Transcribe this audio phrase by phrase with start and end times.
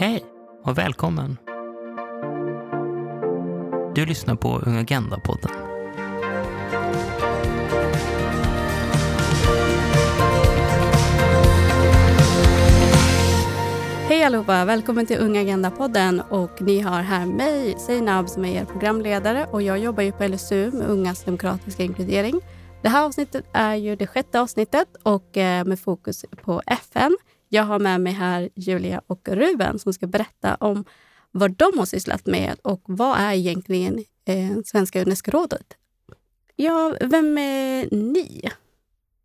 [0.00, 0.24] Hej
[0.64, 1.36] och välkommen!
[3.94, 5.50] Du lyssnar på Ung Agenda-podden.
[14.08, 14.64] Hej allihopa!
[14.64, 16.20] Välkommen till Ung Agenda-podden.
[16.30, 19.46] Och ni har här mig, Seinab, som är er programledare.
[19.46, 22.40] Och jag jobbar ju på LSU med ungas demokratiska inkludering.
[22.82, 27.16] Det här avsnittet är ju det sjätte avsnittet och eh, med fokus på FN.
[27.52, 30.84] Jag har med mig här Julia och Ruben som ska berätta om
[31.30, 35.76] vad de har sysslat med och vad är egentligen eh, Svenska Unescorådet?
[36.56, 38.50] Ja, vem är ni?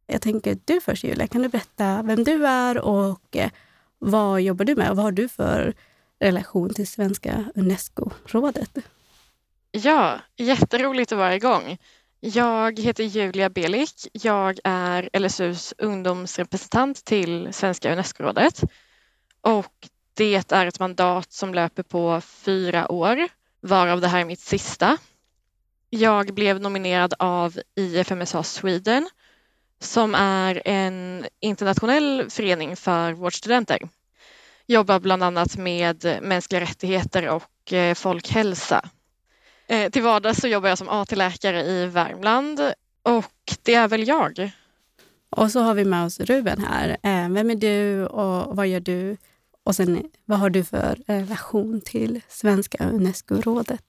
[0.07, 3.51] Jag tänker du först Julia, kan du berätta vem du är och eh,
[3.99, 5.73] vad jobbar du med och vad har du för
[6.19, 8.77] relation till Svenska Unesco-rådet?
[9.71, 11.77] Ja, jätteroligt att vara igång.
[12.19, 14.07] Jag heter Julia Belik.
[14.11, 18.61] Jag är LSUs ungdomsrepresentant till Svenska Unescorådet
[19.41, 23.27] och det är ett mandat som löper på fyra år,
[23.61, 24.97] varav det här är mitt sista.
[25.89, 29.09] Jag blev nominerad av IFMSA Sweden
[29.79, 33.79] som är en internationell förening för vårdstudenter.
[34.67, 38.89] Jobbar bland annat med mänskliga rättigheter och eh, folkhälsa.
[39.67, 42.59] Eh, till vardags så jobbar jag som AT-läkare i Värmland
[43.03, 44.51] och det är väl jag.
[45.29, 46.89] Och så har vi med oss Ruben här.
[46.89, 49.17] Eh, vem är du och vad gör du?
[49.63, 53.83] Och sen vad har du för relation till Svenska Unescorådet?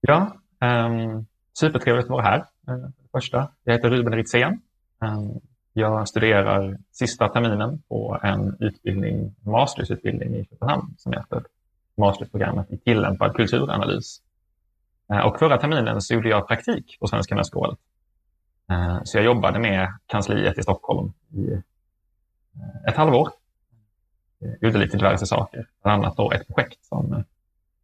[0.00, 1.26] Ja, um,
[1.58, 2.38] supertrevligt att vara här.
[2.68, 3.50] Uh, första.
[3.64, 4.60] Jag heter Ruben Ritzén.
[4.98, 5.40] Um,
[5.72, 11.42] jag studerar sista terminen på en utbildning, mastersutbildning i Köpenhamn som heter
[11.98, 14.20] masterprogrammet i tillämpad kulturanalys.
[15.12, 17.78] Eh, och förra terminen så gjorde jag praktik på Svenska Unescorådet.
[18.70, 21.58] Eh, så jag jobbade med kansliet i Stockholm i eh,
[22.88, 23.30] ett halvår.
[24.38, 27.24] Jag gjorde lite diverse saker, bland annat då ett projekt som jag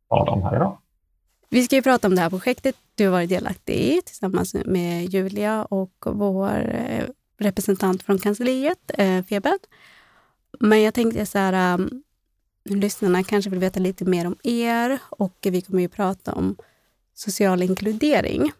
[0.09, 0.79] talar om här idag.
[1.48, 5.05] Vi ska ju prata om det här projektet du har varit delaktig i tillsammans med
[5.05, 6.73] Julia och vår
[7.39, 8.91] representant från kansliet,
[9.29, 9.58] Febed.
[10.61, 12.04] Men jag tänkte så här, ehm,
[12.70, 16.57] lyssnarna kanske vill veta lite mer om er och vi kommer ju prata om
[17.14, 18.52] social inkludering.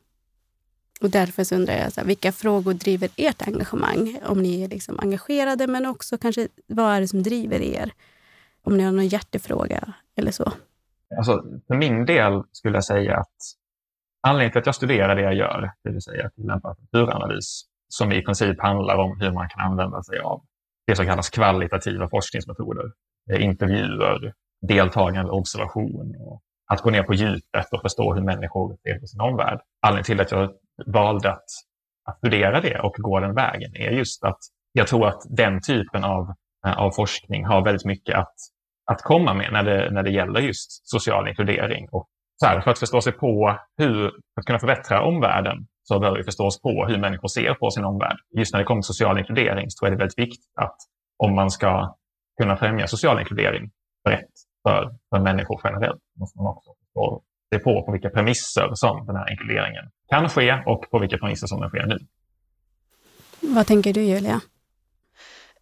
[1.01, 4.19] Och därför så undrar jag, så här, vilka frågor driver ert engagemang?
[4.27, 7.93] Om ni är liksom engagerade, men också kanske vad är det som driver er?
[8.63, 10.53] Om ni har någon hjärtefråga eller så.
[11.17, 13.37] Alltså, för min del skulle jag säga att
[14.27, 18.23] anledningen till att jag studerar det jag gör, det vill säga tillämpad kulturanalys, som i
[18.23, 20.45] princip handlar om hur man kan använda sig av
[20.87, 22.93] det som kallas kvalitativa forskningsmetoder.
[23.33, 24.33] Eh, intervjuer,
[24.69, 29.21] deltagande observation och att gå ner på djupet och förstå hur människor ser på sin
[29.21, 29.61] omvärld.
[29.87, 30.51] Anledningen till att jag
[30.87, 31.45] valde att,
[32.05, 34.39] att studera det och gå den vägen är just att
[34.73, 36.35] jag tror att den typen av,
[36.67, 38.35] eh, av forskning har väldigt mycket att
[38.87, 41.89] att komma med när det, när det gäller just social inkludering.
[41.93, 42.09] Och
[42.41, 46.19] så här, för att förstå sig på hur, för att kunna förbättra omvärlden så behöver
[46.19, 48.17] vi förstå oss på hur människor ser på sin omvärld.
[48.37, 50.77] Just när det kommer till social inkludering så är det väldigt viktigt att
[51.17, 51.95] om man ska
[52.41, 53.71] kunna främja social inkludering
[54.05, 54.31] brett
[54.63, 57.23] för, för människor generellt måste man också förstå
[57.53, 61.47] sig på på vilka premisser som den här inkluderingen kan ske och på vilka premisser
[61.47, 61.99] som den sker nu.
[63.41, 64.41] Vad tänker du Julia?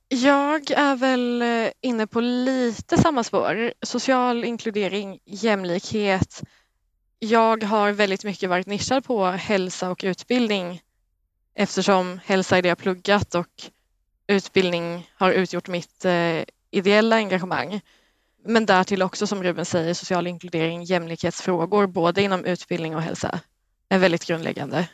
[0.08, 3.72] Jag är väl eh, inne på lite samma spår.
[3.82, 6.42] Social inkludering, jämlikhet.
[7.18, 10.80] Jag har väldigt mycket varit nischad på hälsa och utbildning
[11.54, 13.46] eftersom hälsa är det jag pluggat och
[14.26, 17.80] utbildning har utgjort mitt eh, ideella engagemang.
[18.44, 23.40] Men därtill också som Ruben säger social inkludering, jämlikhetsfrågor både inom utbildning och hälsa
[23.88, 24.88] är väldigt grundläggande.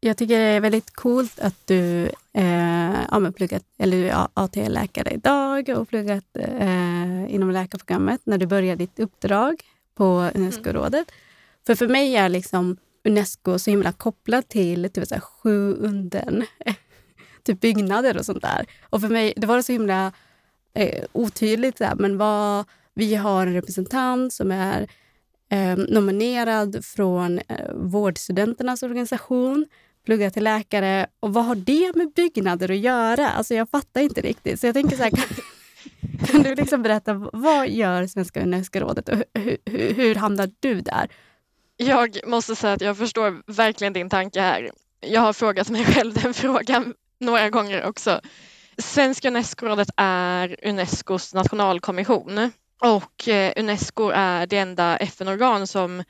[0.00, 5.10] Jag tycker det är väldigt coolt att du eh, ja, pluggat, eller du är AT-läkare
[5.10, 9.62] idag och pluggat eh, inom läkarprogrammet när du började ditt uppdrag
[9.94, 10.94] på Unesco-rådet.
[10.94, 11.06] Mm.
[11.66, 16.46] För för mig är liksom Unesco så himla kopplat till typ så här, sju unden,
[17.42, 18.66] typ byggnader och sånt där.
[18.82, 20.12] Och för mig det var så himla
[20.78, 21.78] eh, otydligt.
[21.78, 22.64] där, men vad,
[22.94, 24.88] vi har en representant som är
[25.50, 29.66] eh, nominerad från eh, Vårdstudenternas organisation
[30.04, 31.06] pluggar till läkare.
[31.20, 33.30] Och vad har det med byggnader att göra?
[33.30, 34.60] Alltså jag fattar inte riktigt.
[34.60, 35.26] Så jag tänker så här, kan,
[36.26, 41.08] kan du liksom berätta, vad gör Svenska Unescorådet och hur, hur, hur hamnar du där?
[41.76, 44.70] Jag måste säga att jag förstår verkligen din tanke här.
[45.00, 48.20] Jag har frågat mig själv den frågan några gånger också.
[48.82, 56.04] Svenska Unescorådet är Unescos nationalkommission och eh, Unesco är det enda FN-organ som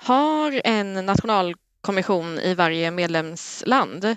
[0.00, 4.16] har en nationalkommission i varje medlemsland.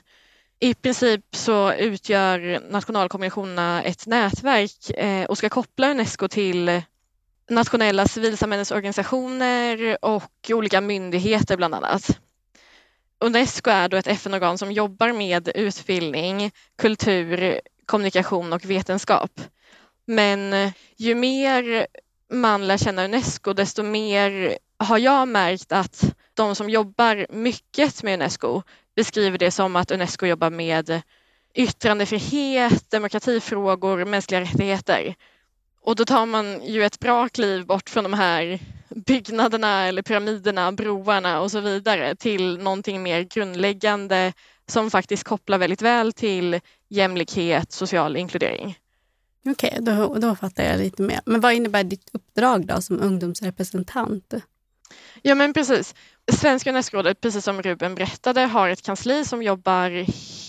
[0.59, 6.81] I princip så utgör nationalkommissionerna ett nätverk eh, och ska koppla Unesco till
[7.49, 12.19] nationella civilsamhällesorganisationer och olika myndigheter bland annat.
[13.19, 19.41] Unesco är då ett FN-organ som jobbar med utbildning, kultur, kommunikation och vetenskap.
[20.05, 21.87] Men eh, ju mer
[22.33, 28.13] man lär känna Unesco desto mer har jag märkt att de som jobbar mycket med
[28.13, 28.61] Unesco
[28.95, 31.01] beskriver det som att Unesco jobbar med
[31.53, 35.15] yttrandefrihet, demokratifrågor, mänskliga rättigheter.
[35.81, 38.59] Och då tar man ju ett bra kliv bort från de här
[38.89, 44.33] byggnaderna eller pyramiderna, broarna och så vidare till någonting mer grundläggande
[44.67, 46.59] som faktiskt kopplar väldigt väl till
[46.91, 48.77] jämlikhet, social inkludering.
[49.45, 51.19] Okej, okay, då, då fattar jag lite mer.
[51.25, 54.33] Men vad innebär ditt uppdrag då som ungdomsrepresentant?
[55.21, 55.95] Ja men precis.
[56.31, 59.89] Svenska Unescorådet, precis som Ruben berättade, har ett kansli som jobbar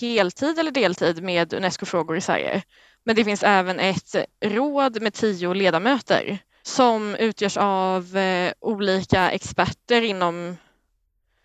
[0.01, 2.63] heltid eller deltid med Unesco-frågor i Sverige.
[3.05, 10.03] Men det finns även ett råd med tio ledamöter som utgörs av eh, olika experter
[10.03, 10.57] inom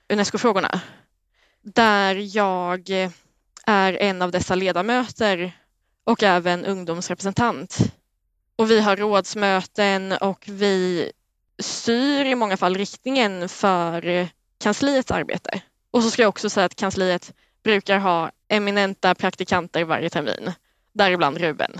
[0.09, 0.81] Unesco-frågorna.
[1.61, 2.89] Där jag
[3.67, 5.51] är en av dessa ledamöter
[6.03, 7.93] och även ungdomsrepresentant.
[8.55, 11.11] Och vi har rådsmöten och vi
[11.59, 14.27] styr i många fall riktningen för
[14.57, 15.61] kansliets arbete.
[15.91, 17.33] Och så ska jag också säga att kansliet
[17.63, 20.51] brukar ha eminenta praktikanter varje termin,
[20.93, 21.71] däribland Ruben.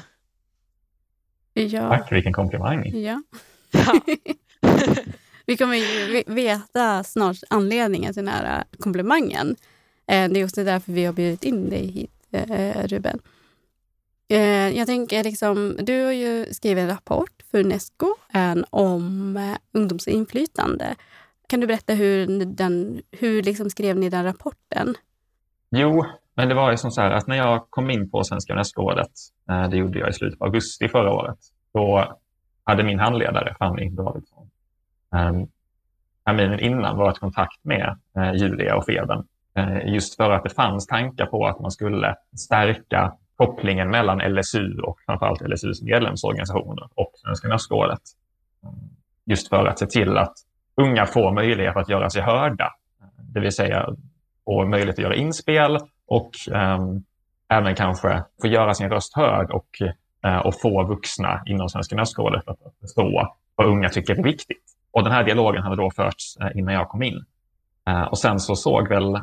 [1.54, 1.90] Ja.
[1.90, 2.92] Tack, vilken komplimang.
[2.94, 3.22] Ja.
[3.72, 4.00] ja.
[5.46, 9.56] Vi kommer ju veta snart anledningen till den här komplimangen.
[10.08, 13.20] Eh, det är också därför vi har bjudit in dig hit, eh, Ruben.
[14.30, 18.08] Eh, jag tänker liksom, du har ju skrivit en rapport för Unesco
[18.70, 19.40] om
[19.72, 20.96] ungdomsinflytande.
[21.50, 24.96] Kan du berätta hur, den, hur liksom skrev ni den rapporten?
[25.70, 26.06] Jo,
[26.36, 29.12] men det var ju som så här att när jag kom in på Svenska Unesco-rådet,
[29.72, 31.38] det gjorde jag i slutet av augusti förra året,
[31.74, 32.18] då
[32.64, 34.50] hade min handledare Fanny Davidsson
[36.26, 37.98] terminen innan varit i kontakt med
[38.36, 39.28] Julia och Feben
[39.58, 44.80] Eh, just för att det fanns tankar på att man skulle stärka kopplingen mellan LSU
[44.80, 48.02] och framförallt LSUs medlemsorganisationer och Svenska Unescorådet.
[48.64, 48.70] Eh,
[49.26, 50.34] just för att se till att
[50.76, 52.74] unga får möjlighet att göra sig hörda,
[53.34, 53.90] det vill säga
[54.46, 55.78] få möjlighet att göra inspel
[56.08, 57.04] och um,
[57.50, 59.68] även kanske få göra sin röst hörd och,
[60.26, 64.64] uh, och få vuxna inom Svenska Unescorådet att förstå vad unga tycker är viktigt.
[64.92, 67.26] Och den här dialogen hade då förts uh, innan jag kom in.
[67.90, 69.22] Uh, och sen så såg väl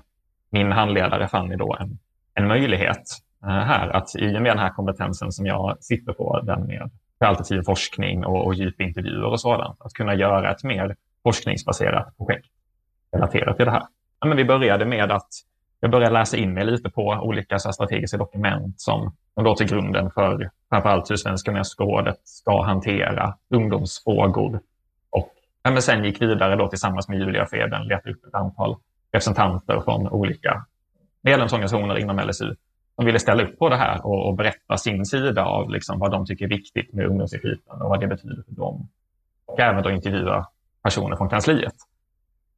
[0.54, 1.98] min handledare Fanny då en,
[2.34, 3.02] en möjlighet
[3.42, 6.90] eh, här att i och med den här kompetensen som jag sitter på, den med
[7.18, 12.46] kvalitativ forskning och, och djupintervjuer och sådant, att kunna göra ett mer forskningsbaserat projekt
[13.12, 13.82] relaterat till det här.
[14.20, 15.28] Ja, men vi började med att
[15.80, 19.66] jag började läsa in mig lite på olika så strategiska dokument som, som då till
[19.66, 24.60] grunden för framförallt hur Svenska Unescorådet ska hantera ungdomsfrågor.
[25.10, 28.76] Och ja, men sen gick vidare då tillsammans med Julia Feden, letade upp ett antal
[29.14, 30.64] representanter från olika
[31.22, 32.54] medlemsorganisationer inom LSU
[32.96, 36.10] som ville ställa upp på det här och, och berätta sin sida av liksom vad
[36.10, 38.88] de tycker är viktigt med ungdomsinflytande och vad det betyder för dem.
[39.46, 40.46] Och även då intervjua
[40.82, 41.74] personer från kansliet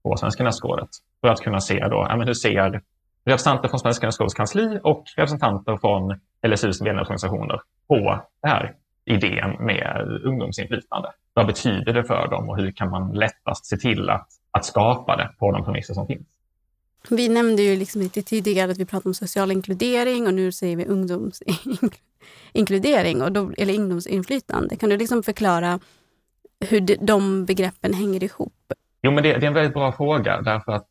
[0.03, 0.89] på Svenska Nästgårdet
[1.21, 2.83] för att kunna se då, ja, men hur ser
[3.25, 8.75] representanter från Svenska Unescorådets kansli och representanter från LSUs medlemsorganisationer på det här
[9.05, 11.09] idén med ungdomsinflytande.
[11.35, 15.17] Vad betyder det för dem och hur kan man lättast se till att, att skapa
[15.17, 16.36] det på de premisser som finns?
[17.11, 20.77] Vi nämnde ju liksom lite tidigare att vi pratade om social inkludering och nu säger
[20.77, 24.77] vi ungdomsinkludering, och då, eller ungdomsinflytande.
[24.77, 25.81] Kan du liksom förklara
[26.61, 28.53] hur de begreppen hänger ihop?
[29.03, 30.89] Jo, men det, det, är en väldigt bra fråga därför att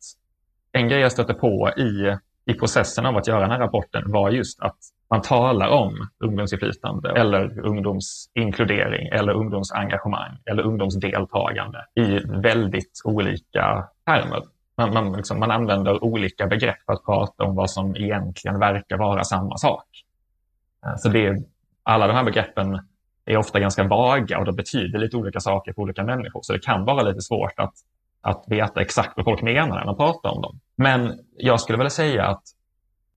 [0.72, 2.16] en grej jag stötte på i,
[2.52, 4.78] i processen av att göra den här rapporten var just att
[5.10, 14.42] man talar om ungdomsinflytande eller ungdomsinkludering eller ungdomsengagemang eller ungdomsdeltagande i väldigt olika termer
[14.76, 18.96] man, man, liksom, man använder olika begrepp för att prata om vad som egentligen verkar
[18.96, 19.86] vara samma sak.
[20.86, 21.42] Eh, så det,
[21.82, 22.80] alla de här begreppen
[23.24, 26.42] är ofta ganska vaga och de betyder lite olika saker för olika människor.
[26.42, 27.74] Så det kan vara lite svårt att,
[28.20, 30.60] att veta exakt vad folk menar när man pratar om dem.
[30.76, 32.42] Men jag skulle vilja säga att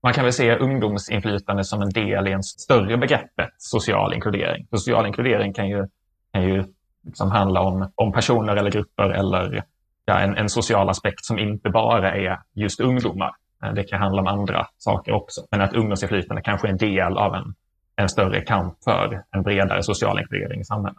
[0.02, 4.66] man kan väl se ungdomsinflytande som en del i en större begreppet social inkludering.
[4.70, 5.88] Social inkludering kan ju,
[6.32, 6.64] kan ju
[7.06, 9.64] liksom handla om, om personer eller grupper eller
[10.10, 13.32] ja, en, en social aspekt som inte bara är just ungdomar.
[13.64, 15.40] Eh, det kan handla om andra saker också.
[15.50, 17.54] Men att ungdomsinflytande kanske är en del av en,
[17.96, 20.98] en större kamp för en bredare social inkludering i samhället.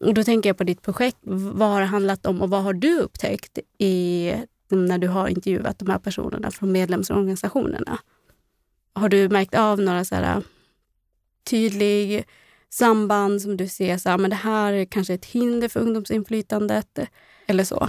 [0.00, 1.16] Och då tänker jag på ditt projekt.
[1.22, 4.32] Vad har det handlat om och vad har du upptäckt i,
[4.68, 7.98] när du har intervjuat de här personerna från medlemsorganisationerna?
[8.96, 10.42] har du märkt av några så här, äh,
[11.50, 12.24] tydlig
[12.70, 15.80] samband som du ser, så här, ah, men det här är kanske ett hinder för
[15.80, 16.98] ungdomsinflytandet
[17.46, 17.88] eller så?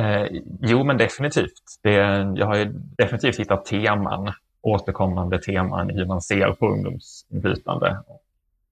[0.00, 0.26] Eh,
[0.60, 1.78] jo, men definitivt.
[1.82, 1.92] Det,
[2.36, 8.22] jag har definitivt hittat teman, återkommande teman i hur man ser på ungdomsinflytande och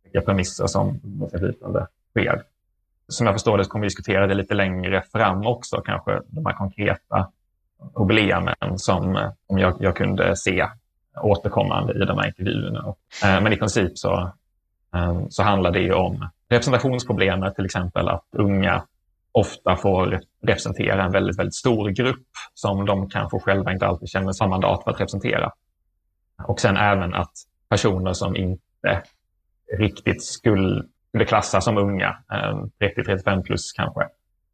[0.04, 2.42] vilka premisser som ungdomsinflytande sker.
[3.08, 6.52] Som jag förstår det kommer vi diskutera det lite längre fram också, kanske de här
[6.52, 7.28] konkreta
[7.94, 10.66] problemen som, som jag, jag kunde se
[11.20, 12.94] återkommande i de här intervjuerna.
[13.24, 14.30] Eh, men i princip så,
[14.94, 18.82] eh, så handlar det ju om representationsproblemet, till exempel att unga
[19.34, 24.32] ofta får representera en väldigt, väldigt stor grupp som de kanske själva inte alltid känner
[24.32, 25.52] samma mandat för att representera.
[26.44, 27.32] Och sen även att
[27.68, 29.02] personer som inte
[29.78, 34.02] riktigt skulle, skulle klassas som unga, ehm, 30-35 plus kanske,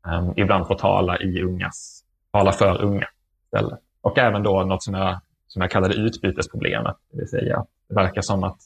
[0.06, 3.06] ehm, ibland får tala i ungas, tala för unga
[3.44, 3.78] istället.
[4.00, 8.20] Och även då något som jag, som jag kallade utbytesproblemet, det vill säga det verkar
[8.20, 8.58] som att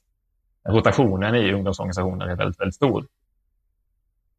[0.69, 3.07] rotationen i ungdomsorganisationer är väldigt, väldigt stor.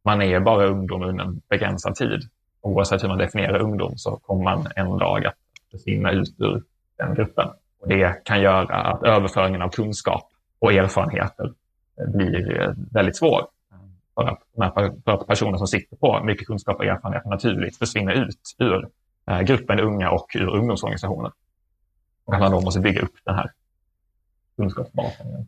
[0.06, 2.20] Man är bara ungdom under en begränsad tid.
[2.60, 5.34] Oavsett hur man definierar ungdom så kommer man en dag att
[5.70, 6.62] försvinna ut ur
[6.98, 7.48] den gruppen.
[7.80, 11.52] Och det kan göra att överföringen av kunskap och erfarenheter
[12.00, 13.46] eh, blir eh, väldigt svår.
[14.14, 18.54] För att, för att personer som sitter på mycket kunskap och erfarenhet naturligt försvinner ut
[18.58, 18.88] ur
[19.30, 21.32] eh, gruppen unga och ur ungdomsorganisationer.
[22.24, 23.52] Och att man då måste bygga upp den här
[24.56, 25.46] kunskapsbasen.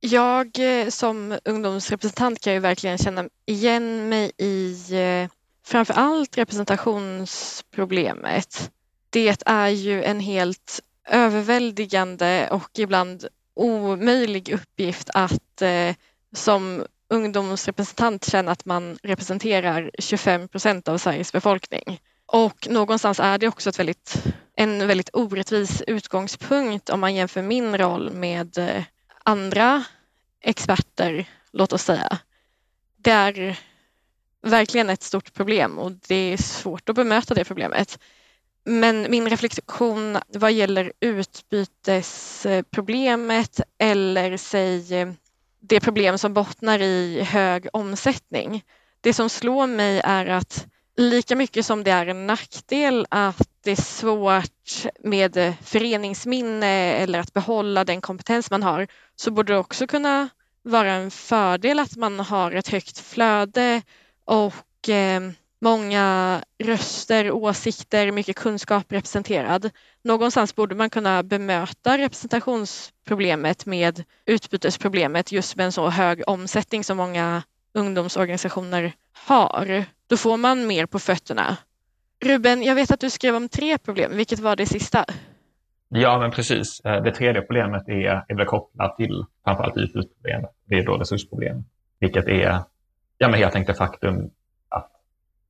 [0.00, 5.28] Jag eh, som ungdomsrepresentant kan ju verkligen känna igen mig i eh,
[5.66, 8.70] framför allt representationsproblemet.
[9.10, 15.94] Det är ju en helt överväldigande och ibland omöjlig uppgift att eh,
[16.32, 22.00] som ungdomsrepresentant känna att man representerar 25 procent av Sveriges befolkning.
[22.26, 24.24] Och någonstans är det också ett väldigt,
[24.56, 28.58] en väldigt orättvis utgångspunkt om man jämför min roll med
[29.26, 29.84] andra
[30.40, 32.18] experter, låt oss säga.
[32.96, 33.58] Det är
[34.42, 37.98] verkligen ett stort problem och det är svårt att bemöta det problemet.
[38.64, 45.14] Men min reflektion vad gäller utbytesproblemet eller säg
[45.60, 48.64] det problem som bottnar i hög omsättning.
[49.00, 50.66] Det som slår mig är att
[50.96, 57.32] lika mycket som det är en nackdel att det är svårt med föreningsminne eller att
[57.32, 60.28] behålla den kompetens man har så borde det också kunna
[60.62, 63.82] vara en fördel att man har ett högt flöde
[64.24, 65.20] och eh,
[65.60, 69.70] många röster, åsikter, mycket kunskap representerad.
[70.04, 76.96] Någonstans borde man kunna bemöta representationsproblemet med utbytesproblemet just med en så hög omsättning som
[76.96, 77.42] många
[77.74, 79.84] ungdomsorganisationer har.
[80.06, 81.56] Då får man mer på fötterna.
[82.24, 84.16] Ruben, jag vet att du skrev om tre problem.
[84.16, 85.04] Vilket var det sista?
[85.88, 86.80] Ja, men precis.
[86.80, 90.50] Eh, det tredje problemet är, är väl kopplat till framförallt utbudsproblemet.
[90.64, 91.64] Det är då resursproblem,
[91.98, 92.62] vilket är
[93.18, 94.30] ja, men helt enkelt faktum
[94.68, 94.90] att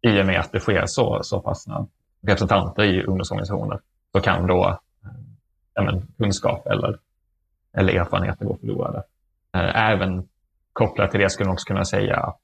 [0.00, 1.66] i och med att det sker så, så pass
[2.23, 3.80] representanter i ungdomsorganisationer
[4.12, 4.68] så kan då
[5.04, 5.11] eh,
[5.75, 6.99] ja, men, kunskap eller,
[7.76, 9.02] eller erfarenheter gå förlorade.
[9.54, 10.28] Eh, även
[10.73, 12.38] kopplat till det skulle man också kunna säga att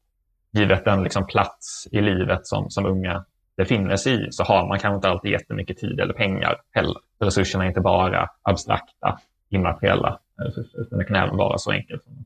[0.53, 3.25] givet den liksom plats i livet som, som unga
[3.57, 6.97] befinner sig i så har man kanske inte alltid jättemycket tid eller pengar heller.
[7.21, 9.19] Resurserna är inte bara abstrakta,
[9.51, 12.25] immateriella resurser, utan det kan även vara så enkelt som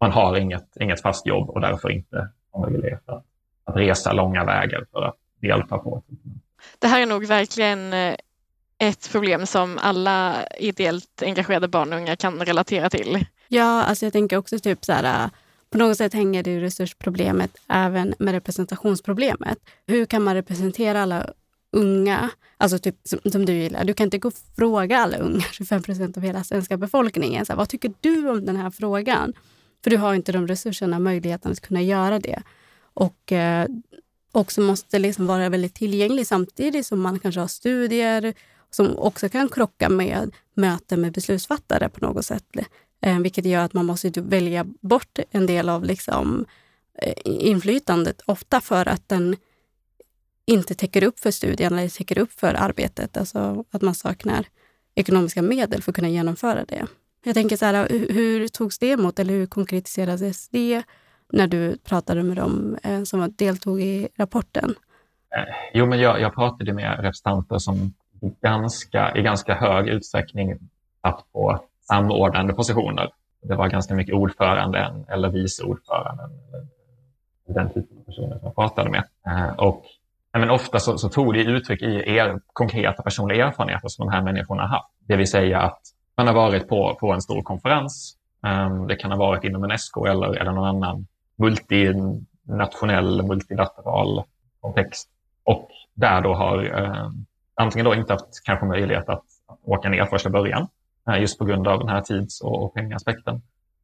[0.00, 3.24] man har inget, inget fast jobb och därför inte har möjlighet att,
[3.64, 6.02] att resa långa vägar för att delta på.
[6.78, 8.14] Det här är nog verkligen eh,
[8.78, 13.24] ett problem som alla ideellt engagerade barn och unga kan relatera till.
[13.48, 15.30] Ja, alltså jag tänker också typ så här
[15.70, 19.58] på något sätt hänger det resursproblemet även med representationsproblemet.
[19.86, 21.32] Hur kan man representera alla
[21.72, 23.84] unga, alltså typ som, som, du gillar.
[23.84, 27.46] Du kan inte gå och fråga alla unga, 25 procent av hela svenska befolkningen.
[27.46, 29.32] Så här, vad tycker du om den här frågan?
[29.84, 32.42] För du har inte de resurserna, möjligheten att kunna göra det.
[32.94, 33.68] Och eh,
[34.32, 38.34] också måste liksom vara väldigt tillgänglig samtidigt som man kanske har studier
[38.70, 42.44] som också kan krocka med möten med beslutsfattare på något sätt.
[43.00, 46.44] Eh, vilket gör att man måste typ välja bort en del av liksom,
[47.02, 49.36] eh, inflytandet, ofta för att den
[50.46, 53.16] inte täcker upp för studien eller täcker upp för arbetet.
[53.16, 54.46] Alltså att man saknar
[54.94, 56.86] ekonomiska medel för att kunna genomföra det.
[57.24, 60.82] Jag tänker så här, hur, hur togs det emot eller hur konkretiserades det
[61.32, 64.74] när du pratade med dem eh, som deltog i rapporten?
[65.36, 67.94] Eh, jo, men jag, jag pratade med representanter som
[68.42, 70.58] ganska, i ganska hög utsträckning
[71.02, 73.10] satt på samordnande positioner.
[73.42, 76.30] Det var ganska mycket ordföranden eller vice ordföranden.
[77.46, 79.04] Den typen av personer som jag pratade med.
[79.26, 79.84] Eh, och
[80.32, 84.22] men ofta så, så tog det uttryck i er, konkreta personliga erfarenheter som de här
[84.22, 84.88] människorna har haft.
[85.06, 85.80] Det vill säga att
[86.16, 88.16] man har varit på, på en stor konferens.
[88.46, 94.22] Ehm, det kan ha varit inom Unesco eller, eller någon annan multinationell, multilateral
[94.60, 95.08] kontext.
[95.44, 97.10] Och där då har eh,
[97.54, 99.24] antingen då inte haft kanske möjlighet att,
[99.64, 100.68] åka ner första början,
[101.08, 103.42] Eh, just på grund av den här tids och, pengaspekten.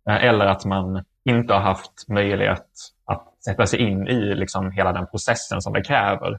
[0.09, 2.67] Eh, eller att man inte har haft möjlighet
[3.05, 6.39] att sätta sig in i liksom hela den processen som det kräver.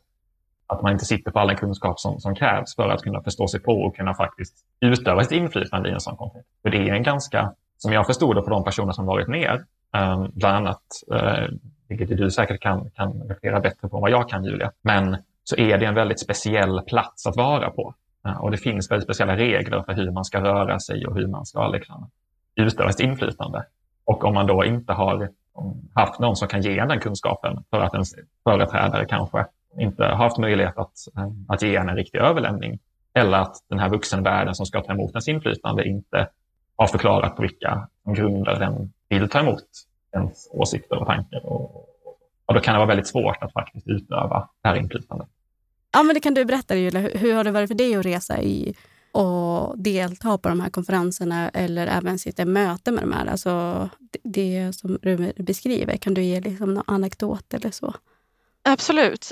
[0.67, 3.47] Att man inte sitter på all den kunskap som, som krävs för att kunna förstå
[3.47, 6.49] sig på och kunna faktiskt utöva ett inflytande i en sån kontext.
[6.61, 9.65] För det är en ganska, som jag förstod det på de personer som varit ner,
[9.93, 10.81] ehm, bland annat,
[11.13, 11.49] eh,
[11.87, 15.55] vilket du säkert kan, kan referera bättre på än vad jag kan Julia, men så
[15.55, 17.93] är det en väldigt speciell plats att vara på.
[18.25, 21.27] Eh, och det finns väldigt speciella regler för hur man ska röra sig och hur
[21.27, 22.09] man ska liksom,
[22.55, 23.65] utöva sitt inflytande.
[24.05, 25.29] Och om man då inte har
[25.93, 29.45] haft någon som kan ge en den kunskapen för att ens företrädare kanske
[29.79, 32.79] inte har haft möjlighet att, eh, att ge en en riktig överlämning.
[33.13, 36.27] Eller att den här vuxenvärlden som ska ta emot ens inflytande inte
[36.75, 39.63] har förklarat på vilka grunder den vill ta emot
[40.13, 41.45] ens åsikter och tankar.
[41.45, 41.89] Och,
[42.45, 45.27] och då kan det vara väldigt svårt att faktiskt utöva det här inflytandet.
[45.95, 47.01] Ja, men det kan du berätta Julia.
[47.01, 48.75] Hur har det varit för dig att resa i
[49.11, 53.25] och delta på de här konferenserna eller även sitta i möte med de här?
[53.25, 53.89] Alltså
[54.23, 55.97] det som du beskriver.
[55.97, 57.93] Kan du ge liksom någon anekdot eller så?
[58.61, 59.31] Absolut.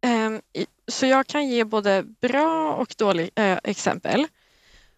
[0.00, 0.40] Ehm,
[0.88, 4.26] så jag kan ge både bra och dåliga eh, exempel.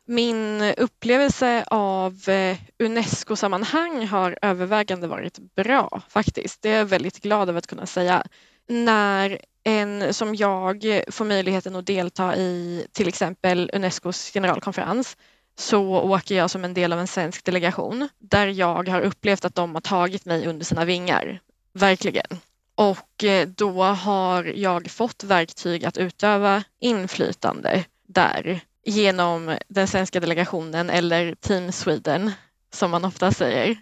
[0.06, 6.62] Min upplevelse av eh, Unesco-sammanhang har övervägande varit bra faktiskt.
[6.62, 8.24] Det är jag väldigt glad över att kunna säga.
[8.68, 15.16] När en som jag får möjligheten att delta i till exempel Unescos generalkonferens
[15.58, 19.54] så åker jag som en del av en svensk delegation där jag har upplevt att
[19.54, 21.40] de har tagit mig under sina vingar.
[21.72, 22.40] Verkligen.
[22.74, 30.90] Och eh, då har jag fått verktyg att utöva inflytande där genom den svenska delegationen
[30.90, 32.32] eller Team Sweden
[32.72, 33.76] som man ofta säger.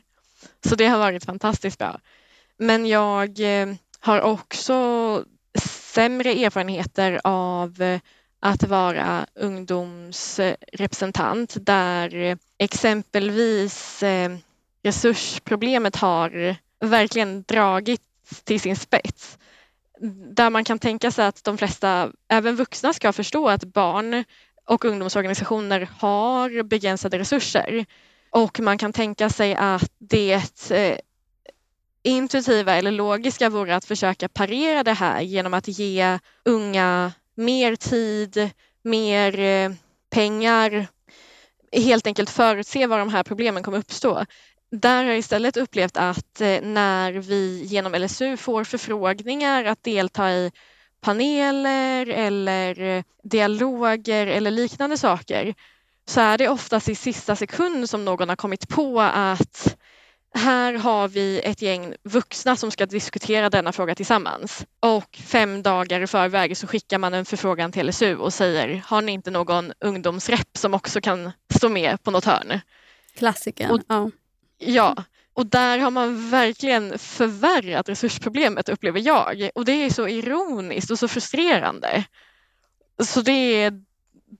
[0.64, 2.00] Så det har varit fantastiskt bra.
[2.58, 3.68] Men jag eh,
[4.00, 5.24] har också
[5.94, 8.00] sämre erfarenheter av eh,
[8.40, 14.02] att vara ungdomsrepresentant där eh, exempelvis
[14.82, 18.02] resursproblemet har verkligen dragits
[18.44, 19.38] till sin spets.
[20.34, 24.24] Där man kan tänka sig att de flesta, även vuxna, ska förstå att barn
[24.72, 27.86] och ungdomsorganisationer har begränsade resurser.
[28.30, 30.98] Och man kan tänka sig att det eh,
[32.02, 38.50] intuitiva eller logiska vore att försöka parera det här genom att ge unga mer tid,
[38.82, 39.72] mer eh,
[40.10, 40.86] pengar,
[41.72, 44.24] helt enkelt förutse var de här problemen kommer uppstå.
[44.70, 50.32] Där har jag istället upplevt att eh, när vi genom LSU får förfrågningar att delta
[50.32, 50.52] i
[51.02, 55.54] paneler eller eh, dialoger eller liknande saker
[56.06, 59.76] så är det oftast i sista sekund som någon har kommit på att
[60.34, 66.00] här har vi ett gäng vuxna som ska diskutera denna fråga tillsammans och fem dagar
[66.00, 69.72] i förväg så skickar man en förfrågan till LSU och säger har ni inte någon
[69.80, 72.60] ungdomsrep som också kan stå med på något hörn?
[73.14, 73.70] Klassiken.
[74.58, 80.90] ja och där har man verkligen förvärrat resursproblemet upplever jag och det är så ironiskt
[80.90, 82.04] och så frustrerande.
[83.04, 83.82] Så det är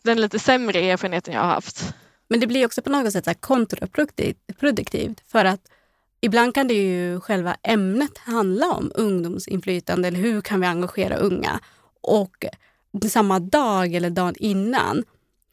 [0.02, 1.94] den lite sämre erfarenheten jag har haft.
[2.28, 5.60] Men det blir också på något sätt kontraproduktivt för att
[6.24, 11.60] Ibland kan det ju själva ämnet handla om ungdomsinflytande eller hur kan vi engagera unga?
[12.00, 12.44] Och
[13.10, 15.04] samma dag eller dagen innan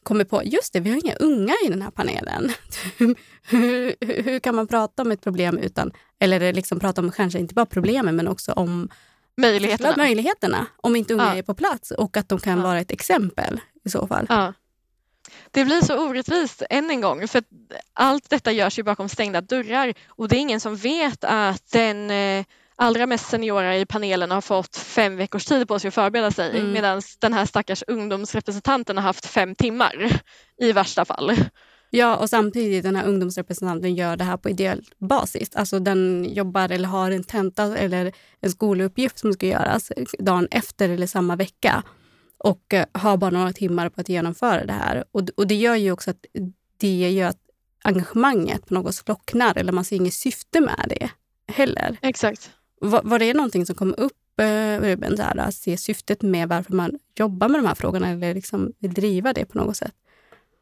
[0.03, 2.51] kommer på just det, vi har inga unga i den här panelen.
[2.97, 3.15] hur,
[4.23, 7.65] hur, kan man prata om ett problem utan, eller liksom prata om kanske inte bara
[7.65, 8.89] problemen men också om
[9.37, 11.35] möjligheterna, möjligheterna om inte unga ja.
[11.35, 12.63] är på plats och att de kan ja.
[12.63, 14.25] vara ett exempel i så fall.
[14.29, 14.53] Ja.
[15.51, 17.43] Det blir så orättvist än en gång för
[17.93, 22.11] allt detta görs ju bakom stängda dörrar och det är ingen som vet att den
[22.11, 22.45] eh,
[22.79, 26.59] allra mest seniora i panelen har fått fem veckors tid på sig att förbereda sig
[26.59, 26.71] mm.
[26.71, 30.21] medan den här stackars ungdomsrepresentanten har haft fem timmar
[30.61, 31.33] i värsta fall.
[31.89, 35.49] Ja, och samtidigt den här ungdomsrepresentanten gör det här på ideell basis.
[35.55, 38.11] Alltså den jobbar eller har en tenta eller
[38.41, 41.83] en skoluppgift som ska göras dagen efter eller samma vecka
[42.37, 45.03] och eh, har bara några timmar på att genomföra det här.
[45.11, 46.25] Och, och det gör ju också att
[46.77, 47.39] det gör att
[47.83, 51.09] engagemanget på något slocknar eller man ser inget syfte med det
[51.53, 51.97] heller.
[52.01, 52.51] Exakt.
[52.81, 56.49] Var, var det någonting som kom upp, eh, Ruben, så här, att se syftet med
[56.49, 59.93] varför man jobbar med de här frågorna eller liksom vill driva det på något sätt?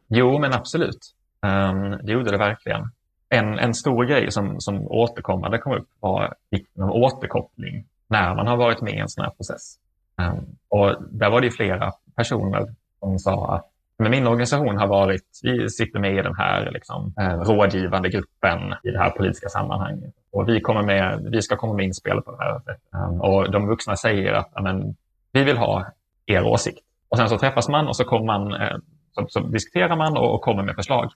[0.08, 1.14] Jo, men absolut.
[1.42, 2.92] Um, det gjorde det verkligen.
[3.30, 8.48] En, en stor grej som, som återkommande kom upp var vikten av återkoppling när man
[8.48, 9.76] har varit med i en sån här process.
[10.22, 13.70] Um, och där var det flera personer som sa att
[14.00, 18.60] men min organisation har varit, vi sitter med i den här liksom, eh, rådgivande gruppen
[18.84, 20.14] i det här politiska sammanhanget.
[20.32, 22.82] Och vi, kommer med, vi ska komma med inspel på det här sättet.
[23.20, 24.96] Och de vuxna säger att amen,
[25.32, 25.86] vi vill ha
[26.26, 26.80] er åsikt.
[27.10, 28.78] Och sen så träffas man och så, kommer man, eh,
[29.16, 31.12] så, så diskuterar man och, och, kommer med förslag.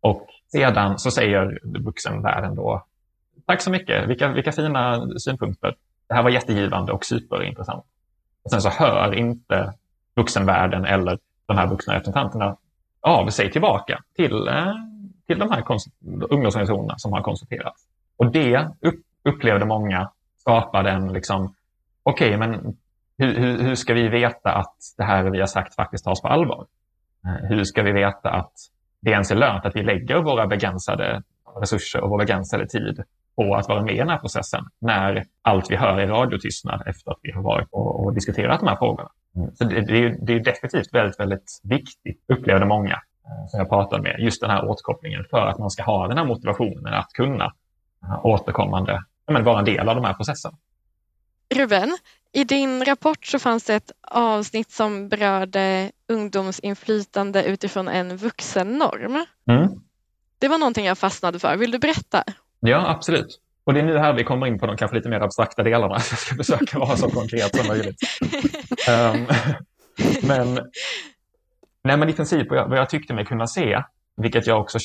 [0.00, 2.84] Och sedan så säger vuxenvärlden då,
[3.46, 5.74] tack så mycket, vilka, vilka fina synpunkter.
[6.08, 7.84] Det här var jättegivande och superintressant.
[8.42, 9.72] Och sen så hör inte
[10.16, 12.56] vuxenvärlden eller de här vuxna representanterna
[13.00, 14.74] av sig tillbaka till, eh,
[15.26, 15.64] till de här
[16.30, 17.82] ungdomsorganisationerna som har konsulterats.
[18.16, 18.68] Och det
[19.24, 21.54] upplevde många skapade en, liksom,
[22.02, 22.76] okej, okay, men
[23.18, 26.28] hur, hur, hur, ska vi veta att det här vi har sagt faktiskt tas på
[26.28, 26.66] allvar?
[27.24, 28.52] Eh, hur ska vi veta att
[29.00, 31.22] det ens är lönt att vi lägger våra begränsade
[31.60, 33.02] resurser och vår begränsade tid
[33.36, 37.10] på att vara med i den här processen när allt vi hör är radiotystnad efter
[37.10, 39.08] att vi har varit och, och diskuterat de här frågorna.
[39.38, 39.56] Mm.
[39.56, 43.68] Så det, det, är, det är definitivt väldigt, väldigt viktigt, upplevde många eh, som jag
[43.68, 47.12] pratade med, just den här återkopplingen för att man ska ha den här motivationen att
[47.12, 47.52] kunna
[48.22, 50.56] återkommande men, vara en del av de här processerna.
[51.54, 51.98] Ruben,
[52.32, 59.26] i din rapport så fanns det ett avsnitt som berörde ungdomsinflytande utifrån en vuxennorm.
[59.50, 59.68] Mm.
[60.38, 61.56] Det var någonting jag fastnade för.
[61.56, 62.24] Vill du berätta?
[62.60, 63.40] Ja, absolut.
[63.68, 65.94] Och det är nu här vi kommer in på de kanske lite mer abstrakta delarna.
[65.94, 67.96] Jag ska försöka vara så konkret som möjligt.
[68.88, 69.26] um,
[70.28, 70.54] men,
[71.84, 73.82] nej, men i princip vad jag, vad jag tyckte mig kunna se,
[74.16, 74.78] vilket jag också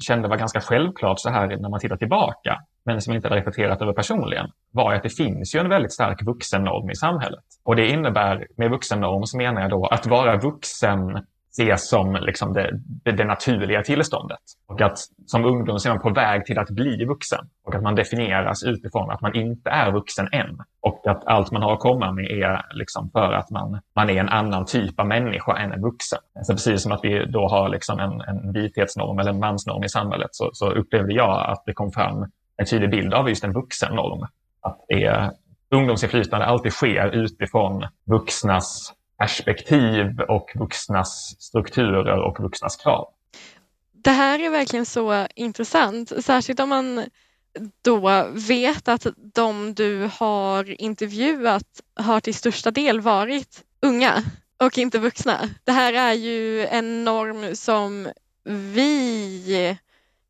[0.00, 3.40] kände var ganska självklart så här när man tittar tillbaka, men som jag inte hade
[3.40, 7.44] reflekterat över personligen, var att det finns ju en väldigt stark vuxennorm i samhället.
[7.62, 12.52] Och det innebär, med vuxennorm så menar jag då att vara vuxen ses som liksom
[12.52, 12.70] det,
[13.04, 14.38] det, det, naturliga tillståndet.
[14.66, 17.48] Och att som ungdom så är man på väg till att bli vuxen.
[17.64, 20.58] Och att man definieras utifrån att man inte är vuxen än.
[20.80, 24.20] Och att allt man har att komma med är liksom för att man, man är
[24.20, 26.18] en annan typ av människa än en vuxen.
[26.42, 29.88] Så precis som att vi då har liksom en, en vithetsnorm eller en mansnorm i
[29.88, 33.52] samhället så, så upplevde jag att det kom fram en tydlig bild av just en
[33.52, 34.26] vuxennorm.
[34.62, 35.30] Att det är,
[35.70, 43.08] ungdomsinflytande alltid sker utifrån vuxnas perspektiv och vuxnas strukturer och vuxnas krav.
[43.92, 47.04] Det här är verkligen så intressant, särskilt om man
[47.82, 54.22] då vet att de du har intervjuat har till största del varit unga
[54.56, 55.50] och inte vuxna.
[55.64, 58.08] Det här är ju en norm som
[58.44, 59.78] vi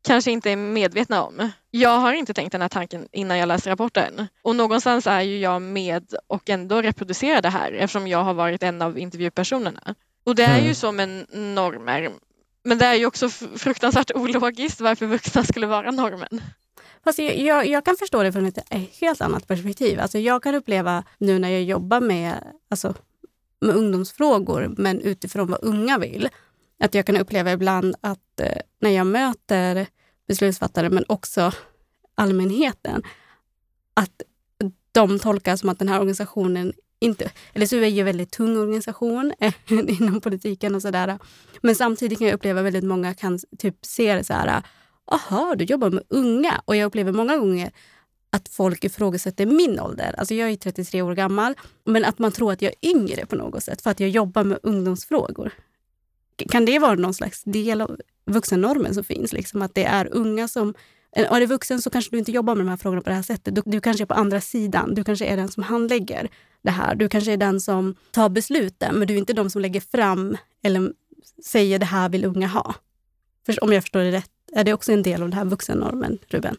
[0.01, 1.51] kanske inte är medvetna om.
[1.71, 5.37] Jag har inte tänkt den här tanken innan jag läste rapporten och någonstans är ju
[5.37, 9.95] jag med och ändå reproducerar det här eftersom jag har varit en av intervjupersonerna.
[10.23, 10.67] Och det är mm.
[10.67, 12.11] ju så med normer.
[12.63, 16.41] Men det är ju också fruktansvärt ologiskt varför vuxna skulle vara normen.
[17.03, 18.59] Fast jag, jag, jag, kan förstå det från ett
[19.01, 19.99] helt annat perspektiv.
[19.99, 22.33] Alltså jag kan uppleva nu när jag jobbar med,
[22.69, 22.93] alltså,
[23.61, 26.29] med ungdomsfrågor, men utifrån vad unga vill,
[26.81, 29.87] att jag kan uppleva ibland att eh, när jag möter
[30.27, 31.51] beslutsfattare, men också
[32.15, 33.03] allmänheten,
[33.93, 34.21] att
[34.91, 37.31] de tolkar som att den här organisationen inte...
[37.53, 41.19] LSU är ju en väldigt tung organisation eh, inom politiken och sådär.
[41.61, 44.63] Men samtidigt kan jag uppleva att väldigt många kan typ se det så här,
[45.05, 46.61] aha, du jobbar med unga.
[46.65, 47.71] Och jag upplever många gånger
[48.29, 50.15] att folk ifrågasätter min ålder.
[50.17, 51.53] Alltså jag är 33 år gammal,
[51.85, 54.43] men att man tror att jag är yngre på något sätt för att jag jobbar
[54.43, 55.51] med ungdomsfrågor.
[56.49, 59.33] Kan det vara någon slags del av vuxennormen som finns?
[59.33, 60.73] Liksom att det är unga som...
[61.15, 63.15] Eh, är du vuxen så kanske du inte jobbar med de här frågorna på det
[63.15, 63.55] här sättet.
[63.55, 64.95] Du, du kanske är på andra sidan.
[64.95, 66.29] Du kanske är den som handlägger
[66.61, 66.95] det här.
[66.95, 70.37] Du kanske är den som tar besluten, men du är inte den som lägger fram
[70.63, 70.91] eller
[71.45, 72.75] säger det här vill unga ha.
[73.45, 76.17] För, om jag förstår det rätt, är det också en del av den här vuxennormen,
[76.27, 76.55] Ruben?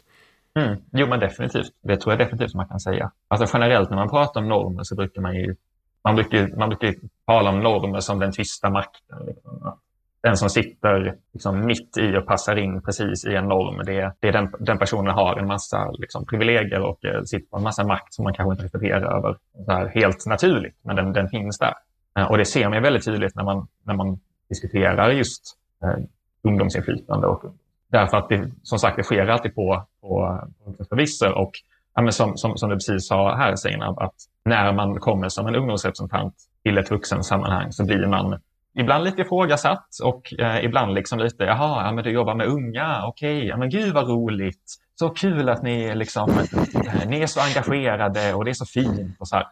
[0.54, 0.78] Mm.
[0.92, 1.72] Jo, men definitivt.
[1.82, 3.12] Det tror jag definitivt man kan säga.
[3.28, 5.56] Alltså generellt när man pratar om normer så brukar man ju
[6.04, 6.94] man brukar, man brukar
[7.26, 9.26] tala om normer som den tysta makten.
[9.26, 9.78] Liksom.
[10.22, 13.84] Den som sitter liksom, mitt i och passar in precis i en norm.
[13.86, 17.56] Det, det är den, den personen har en massa liksom, privilegier och eh, sitter på
[17.56, 19.36] en massa makt som man kanske inte reflekterar över
[19.66, 21.74] så här, helt naturligt, men den, den finns där.
[22.18, 25.42] Eh, och det ser man väldigt tydligt när man, när man diskuterar just
[25.82, 26.04] eh,
[26.42, 27.26] ungdomsinflytande.
[27.26, 27.44] Och,
[27.92, 30.40] därför att det, som sagt, det sker alltid på, på,
[30.88, 30.96] på
[31.34, 31.52] och
[31.94, 35.46] ja, men som, som, som du precis sa här Seinab, att när man kommer som
[35.46, 38.40] en ungdomsrepresentant till ett vuxensammanhang så blir man
[38.78, 43.02] ibland lite ifrågasatt och eh, ibland liksom lite, jaha, ja, men du jobbar med unga,
[43.06, 47.26] okej, okay, ja, men gud vad roligt, så kul att ni, liksom, eh, ni är
[47.26, 49.16] så engagerade och det är så fint.
[49.20, 49.46] Och så här.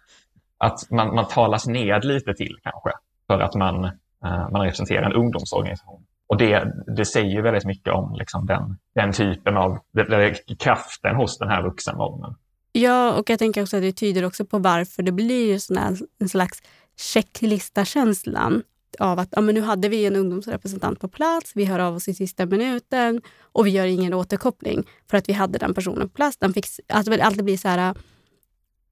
[0.59, 2.91] Att man, man talas ned lite till kanske
[3.27, 3.85] för att man,
[4.25, 6.05] eh, man representerar en ungdomsorganisation.
[6.31, 11.39] Och det, det säger väldigt mycket om liksom, den, den typen av den, kraften hos
[11.39, 12.35] den här vuxennormen.
[12.73, 15.97] Ja, och jag tänker också att det tyder också på varför det blir sån här,
[16.19, 16.63] en slags
[16.97, 18.63] checklista-känslan
[18.99, 22.09] av att ja, men nu hade vi en ungdomsrepresentant på plats, vi hör av oss
[22.09, 23.21] i sista minuten
[23.53, 26.37] och vi gör ingen återkoppling för att vi hade den personen på plats.
[26.37, 27.95] Den fick, alltså allt blir så här,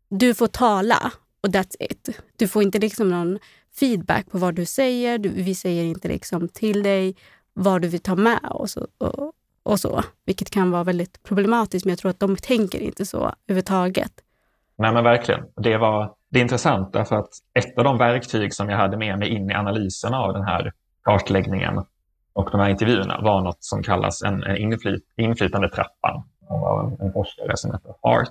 [0.09, 2.21] du får tala och that's it.
[2.37, 3.39] Du får inte liksom någon
[3.81, 5.19] feedback på vad du säger.
[5.19, 7.17] Du, vi säger inte liksom till dig
[7.53, 10.03] vad du vill ta med och så, och, och så.
[10.25, 14.13] Vilket kan vara väldigt problematiskt, men jag tror att de tänker inte så överhuvudtaget.
[14.77, 15.45] Nej, men verkligen.
[15.57, 19.19] Det, var, det är intressant därför att ett av de verktyg som jag hade med
[19.19, 20.73] mig in i analysen av den här
[21.05, 21.85] kartläggningen
[22.33, 24.59] och de här intervjuerna var något som kallas en, en
[25.69, 26.23] trappan.
[26.49, 28.29] Han av en forskare som heter Hart,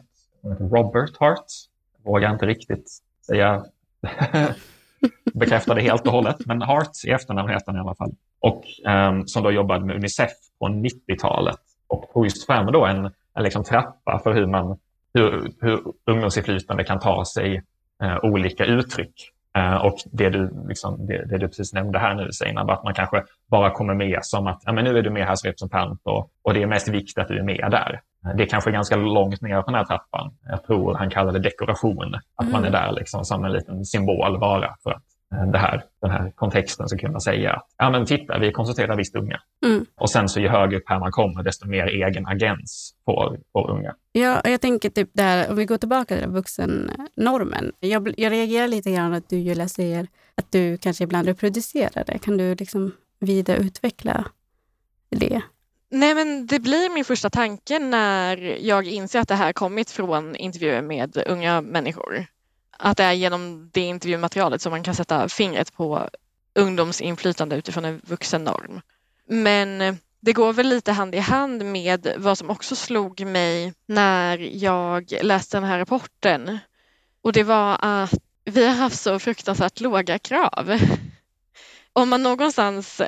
[0.59, 1.45] Robert Hart.
[1.97, 2.89] Jag vågar inte riktigt
[3.27, 3.65] säga
[5.33, 8.11] bekräfta det helt och hållet, men Hart i efternamn heter han i alla fall.
[8.39, 13.11] Och um, som då jobbade med Unicef på 90-talet och tog just fram då en,
[13.33, 14.77] en liksom trappa för hur man
[15.13, 17.63] hur, hur ungdomsinflytande kan ta sig
[18.03, 19.31] uh, olika uttryck.
[19.57, 22.93] Uh, och det du, liksom, det, det, du precis nämnde här nu, Seinab, att man
[22.93, 26.01] kanske bara kommer med som att ja, men nu är du med här som representant
[26.03, 28.01] och, och det är mest viktigt att du är med där.
[28.35, 30.33] Det är kanske ganska långt ner på den här trappan.
[30.49, 32.51] Jag tror han kallar det dekoration, att mm.
[32.51, 35.03] man är där liksom som en liten symbol bara för att
[35.33, 38.95] Eh, det här, den här kontexten så kunna säga att ja, men titta, vi konsulterar
[38.95, 39.41] visst unga.
[39.65, 39.85] Mm.
[39.95, 43.71] Och sen så ju högre upp här man kommer, desto mer egen agens får, får
[43.71, 43.95] unga.
[44.11, 47.71] Ja, jag tänker typ där, om vi går tillbaka till vuxennormen.
[47.79, 52.17] Jag, jag reagerar lite grann att du Julia säger att du kanske ibland reproducerar det.
[52.17, 54.25] Kan du liksom vidareutveckla
[55.09, 55.41] det?
[55.89, 60.35] Nej, men det blir min första tanke när jag inser att det här kommit från
[60.35, 62.27] intervjuer med unga människor
[62.77, 66.09] att det är genom det intervjumaterialet som man kan sätta fingret på
[66.55, 68.81] ungdomsinflytande utifrån en vuxen norm.
[69.27, 73.73] Men eh, det går väl lite hand i hand med vad som också slog mig
[73.85, 76.59] när jag läste den här rapporten.
[77.21, 78.13] Och det var att
[78.45, 80.79] vi har haft så fruktansvärt låga krav.
[81.93, 83.01] Om man någonstans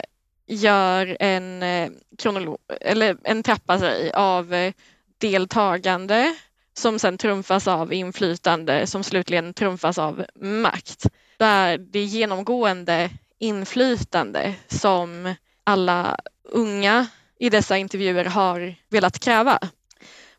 [0.50, 4.74] gör en, eh, kronolo- eller en trappa sig av eh,
[5.18, 6.36] deltagande,
[6.74, 11.06] som sen trumfas av inflytande som slutligen trumfas av makt.
[11.38, 13.10] Där det genomgående
[13.40, 17.08] inflytande som alla unga
[17.40, 19.60] i dessa intervjuer har velat kräva.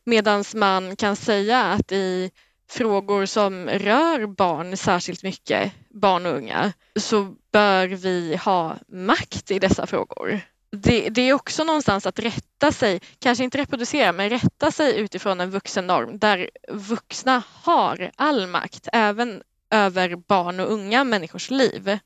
[0.05, 2.31] Medan man kan säga att i
[2.70, 9.59] frågor som rör barn särskilt mycket, barn och unga, så bör vi ha makt i
[9.59, 10.40] dessa frågor
[10.72, 15.40] det, det, är också någonstans att rätta sig, kanske inte reproducera, men rätta sig utifrån
[15.40, 21.98] en vuxen norm där vuxna har all makt, även över barn och unga människors liv.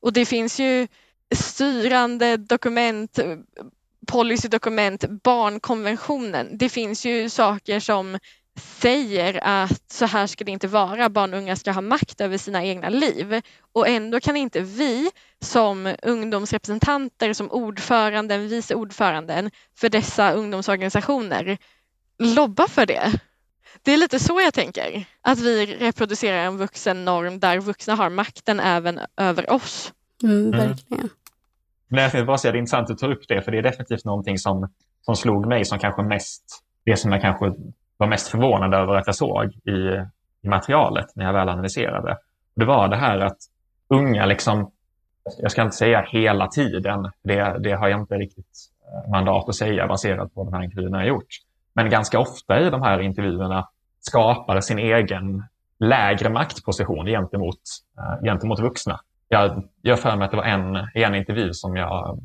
[0.00, 0.88] Och det finns ju
[1.34, 3.18] styrande dokument,
[4.06, 6.58] policydokument, barnkonventionen.
[6.58, 8.18] Det finns ju saker som
[8.60, 12.38] säger att så här ska det inte vara, barn och unga ska ha makt över
[12.38, 13.40] sina egna liv.
[13.72, 21.58] Och ändå kan inte vi som ungdomsrepresentanter, som ordföranden, vice ordföranden för dessa ungdomsorganisationer
[22.18, 23.20] lobba för det.
[23.82, 28.10] Det är lite så jag tänker, att vi reproducerar en vuxen norm där vuxna har
[28.10, 29.92] makten även över oss.
[30.22, 30.50] Mm, mm.
[30.50, 31.00] verkligen.
[31.00, 31.10] Mm.
[31.88, 34.04] Men jag bara säga, det är intressant att ta upp det, för det är definitivt
[34.04, 37.52] någonting som, som slog mig som kanske mest, det som jag kanske
[38.00, 40.04] var mest förvånad över att jag såg i,
[40.42, 42.16] i materialet när jag väl analyserade.
[42.54, 43.38] Det var det här att
[43.88, 44.70] unga, liksom,
[45.38, 49.54] jag ska inte säga hela tiden, det, det har jag inte riktigt eh, mandat att
[49.54, 51.34] säga baserat på de här intervjuerna jag gjort.
[51.72, 53.68] Men ganska ofta i de här intervjuerna
[54.00, 55.44] skapar sin egen
[55.78, 57.60] lägre maktposition gentemot,
[57.98, 59.00] eh, gentemot vuxna.
[59.28, 62.20] Jag gör för mig att det var en, en intervju som jag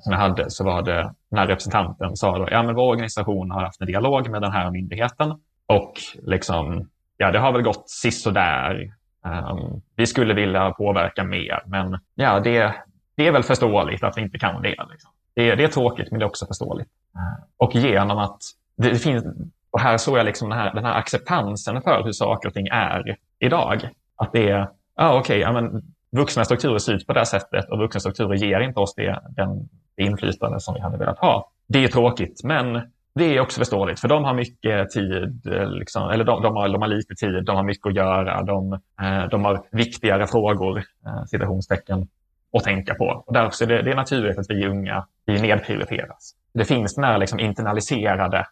[0.00, 3.62] som jag hade så var det när representanten sa då, ja men vår organisation har
[3.62, 5.34] haft en dialog med den här myndigheten
[5.66, 8.92] och liksom, ja det har väl gått sisådär.
[9.24, 12.74] Um, vi skulle vilja påverka mer, men ja, det,
[13.16, 14.68] det är väl förståeligt att vi inte kan det.
[14.68, 15.10] Liksom.
[15.34, 16.88] Det, det är tråkigt, men det är också förståeligt.
[17.16, 18.38] Ehm, och genom att
[18.76, 19.24] det, det, finns,
[19.70, 22.66] och här såg jag liksom den här, den här acceptansen för hur saker och ting
[22.66, 23.88] är idag.
[24.16, 25.80] Att det är, ja okej, okay, ja,
[26.10, 29.20] vuxna strukturer ser ut på det här sättet och vuxna strukturer ger inte oss det,
[29.30, 31.50] den, det inflytande som vi hade velat ha.
[31.66, 32.80] Det är tråkigt, men
[33.14, 36.82] det är också förståeligt, för de har mycket tid, liksom, eller de, de, har, de
[36.82, 41.24] har lite tid, de har mycket att göra, de, eh, de har viktigare frågor, eh,
[41.26, 42.08] citationstecken,
[42.52, 43.24] att tänka på.
[43.26, 46.34] Och därför är det, det är naturligt att vi unga vi nedprioriteras.
[46.54, 48.46] Det finns den här liksom internaliserade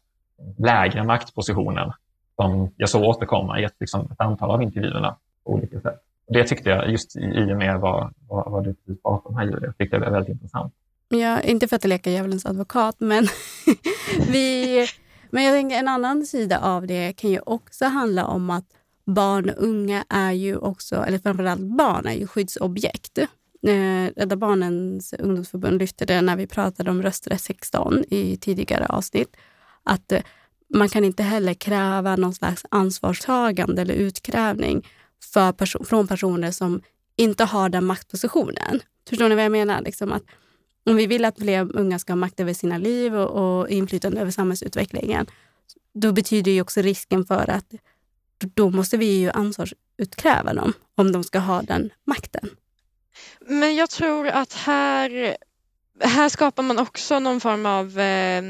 [0.59, 1.93] lägre maktpositionen
[2.37, 6.01] som jag såg återkomma i ett, liksom, ett antal av intervjuerna på olika sätt.
[6.27, 9.45] Det tyckte jag, just i och med vad, vad, vad du precis pratade om här
[9.45, 10.75] Julia, tyckte jag var väldigt intressant.
[11.09, 13.27] Ja, inte för att leka djävulens advokat, men,
[14.33, 14.87] vi,
[15.31, 18.65] men jag tänker en annan sida av det kan ju också handla om att
[19.07, 23.19] barn och unga är ju också, eller framförallt barn, är ju skyddsobjekt.
[23.19, 29.37] Eh, Rädda Barnens ungdomsförbund lyfte det när vi pratade om rösträtt 16 i tidigare avsnitt,
[29.83, 30.21] att eh,
[30.75, 34.87] man kan inte heller kräva någon slags ansvarstagande eller utkrävning
[35.33, 36.83] för perso från personer som
[37.17, 38.81] inte har den maktpositionen.
[39.09, 39.81] Förstår ni vad jag menar?
[39.83, 40.23] Liksom att
[40.87, 44.21] om vi vill att fler unga ska ha makt över sina liv och, och inflytande
[44.21, 45.27] över samhällsutvecklingen,
[45.95, 47.75] då betyder ju också risken för att
[48.55, 52.51] då måste vi ju ansvarsutkräva dem om de ska ha den makten.
[53.41, 55.37] Men jag tror att här,
[56.01, 58.43] här skapar man också någon form av eh,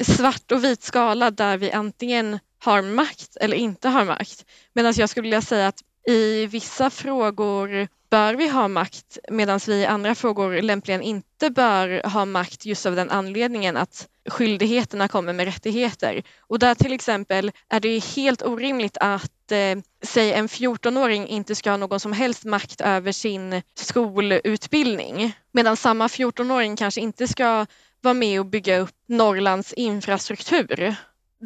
[0.00, 4.44] svart och vit skala där vi antingen har makt eller inte har makt.
[4.72, 9.74] Medan jag skulle vilja säga att i vissa frågor bör vi ha makt medan vi
[9.74, 15.32] i andra frågor lämpligen inte bör ha makt just av den anledningen att skyldigheterna kommer
[15.32, 16.22] med rättigheter.
[16.40, 21.70] Och där till exempel är det helt orimligt att eh, säg en 14-åring inte ska
[21.70, 27.66] ha någon som helst makt över sin skolutbildning medan samma 14-åring kanske inte ska
[28.00, 30.96] vara med och bygga upp Norrlands infrastruktur.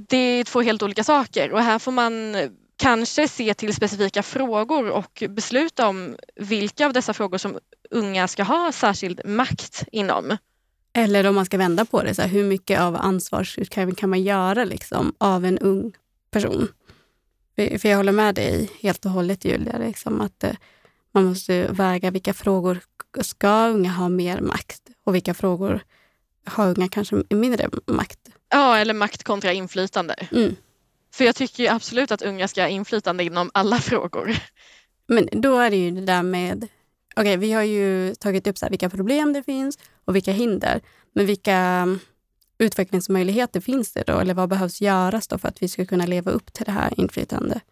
[0.09, 4.23] Det är två helt olika saker och här får man eh, kanske se till specifika
[4.23, 7.59] frågor och besluta om vilka av dessa frågor som
[7.91, 10.37] unga ska ha särskild makt inom.
[10.93, 14.23] Eller om man ska vända på det, så här, hur mycket av ansvarsutkrävning kan man
[14.23, 15.93] göra liksom, av en ung
[16.31, 16.69] person?
[17.57, 20.55] För, för jag håller med dig helt och hållet Julia, liksom, att eh,
[21.13, 22.81] man måste väga vilka frågor
[23.21, 25.81] ska unga ha mer makt och vilka frågor
[26.45, 28.28] har unga kanske mindre makt.
[28.51, 30.15] Ja, eller makt kontra inflytande.
[30.33, 30.57] Mm.
[31.15, 34.37] För jag tycker absolut att unga ska ha inflytande inom alla frågor.
[35.09, 36.69] Men då är det ju det där med...
[37.17, 40.33] Okej, okay, vi har ju tagit upp så här, vilka problem det finns och vilka
[40.33, 40.81] hinder.
[41.15, 41.87] Men vilka
[42.59, 44.19] utvecklingsmöjligheter finns det då?
[44.19, 47.01] Eller vad behövs göras då för att vi ska kunna leva upp till det här
[47.01, 47.63] inflytandet?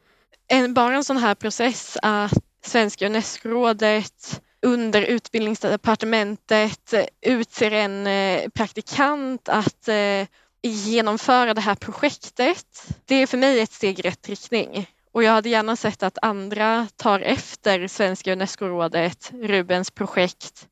[0.48, 2.32] En, bara en sån här process att
[2.64, 10.26] Svenska Unescorådet under utbildningsdepartementet utser en eh, praktikant att eh,
[10.68, 12.86] genomföra det här projektet.
[13.04, 14.90] Det är för mig ett steg i rätt riktning.
[15.12, 20.68] Och jag hade gärna sett att andra tar efter Svenska Unescorådet, Rubens projekt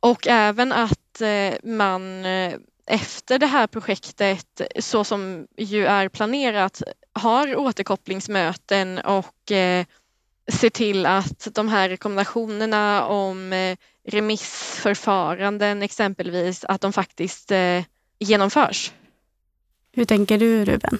[0.00, 2.54] och även att eh, man eh,
[2.86, 9.86] efter det här projektet, så som ju är planerat, har återkopplingsmöten och eh,
[10.52, 13.76] ser till att de här rekommendationerna om eh,
[14.08, 17.52] remissförfaranden exempelvis, att de faktiskt
[18.18, 18.92] genomförs.
[19.98, 20.98] Hur tänker du Ruben?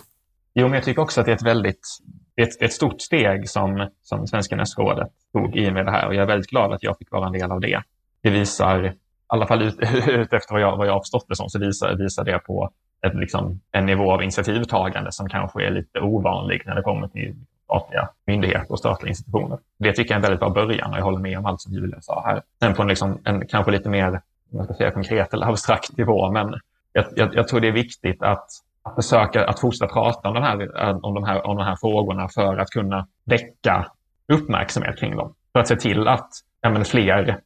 [0.55, 1.99] Jo, men jag tycker också att det är ett väldigt
[2.37, 6.15] ett, ett stort steg som, som Svenska Unescorådet tog i och med det här och
[6.15, 7.83] jag är väldigt glad att jag fick vara en del av det.
[8.23, 8.93] Det visar, i
[9.27, 11.95] alla fall ut, ut efter vad jag, vad jag har förstått det som, så visar,
[11.95, 12.71] visar det på
[13.07, 17.35] ett, liksom, en nivå av initiativtagande som kanske är lite ovanlig när det kommer till
[17.65, 19.59] statliga myndigheter och statliga institutioner.
[19.79, 21.73] Det tycker jag är en väldigt bra början och jag håller med om allt som
[21.73, 22.43] Julia sa här.
[22.61, 26.33] Sen på en, liksom, en kanske lite mer jag ska säga, konkret eller abstrakt nivå,
[26.33, 26.55] men
[26.93, 28.51] jag, jag, jag tror det är viktigt att
[28.83, 31.77] att försöka att fortsätta prata om de, här, eh, om, de här, om de här
[31.77, 33.87] frågorna för att kunna väcka
[34.33, 35.35] uppmärksamhet kring dem.
[35.53, 36.29] För att se till att
[36.61, 37.37] ja, men fler eh,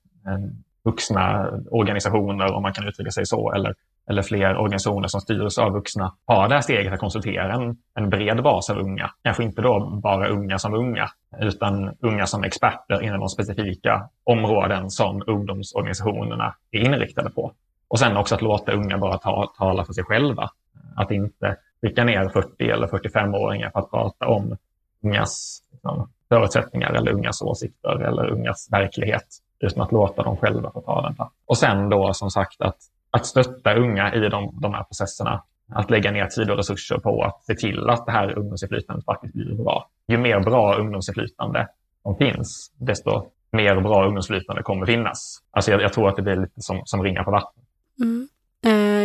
[0.84, 3.74] vuxna organisationer, om man kan uttrycka sig så, eller,
[4.10, 8.10] eller fler organisationer som styrs av vuxna har det här steget att konsultera en, en
[8.10, 9.10] bred bas av unga.
[9.22, 11.08] Kanske inte då bara unga som unga,
[11.40, 17.52] utan unga som experter inom de specifika områden som ungdomsorganisationerna är inriktade på.
[17.88, 20.50] Och sen också att låta unga bara ta, tala för sig själva
[20.96, 24.56] att inte skicka ner 40 eller 45-åringar för att prata om
[25.02, 29.26] ungas liksom, förutsättningar eller ungas åsikter eller ungas verklighet,
[29.60, 31.16] utan att låta dem själva få ta den.
[31.46, 32.76] Och sen då som sagt att,
[33.10, 37.22] att stötta unga i de, de här processerna, att lägga ner tid och resurser på
[37.22, 39.88] att se till att det här ungdomsinflytandet faktiskt blir bra.
[40.08, 41.68] Ju mer bra ungdomsinflytande
[42.02, 45.42] som finns, desto mer bra ungdomsinflytande kommer finnas.
[45.50, 47.66] Alltså jag, jag tror att det blir lite som, som ringar på vattnet.
[48.00, 48.28] Mm.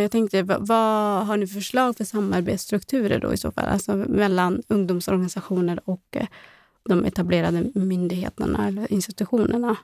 [0.08, 3.64] Jag tänkte, vad har ni för förslag för samarbetsstrukturer då i så fall?
[3.64, 6.26] Alltså mellan ungdomsorganisationer och eh,
[6.88, 9.76] de etablerade myndigheterna eller institutionerna?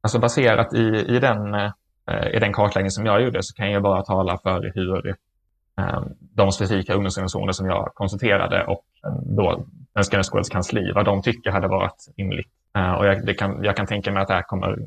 [0.00, 3.82] Alltså baserat i, i, den, eh, i den kartläggning som jag gjorde så kan jag
[3.82, 5.08] bara tala för hur
[5.78, 8.84] eh, de specifika ungdomsorganisationer som jag konsulterade och
[9.36, 12.50] då Svenska Unescorådets kansli, vad de tycker hade varit rimligt.
[12.98, 14.78] Och jag, kan, jag kan tänka mig att det här kommer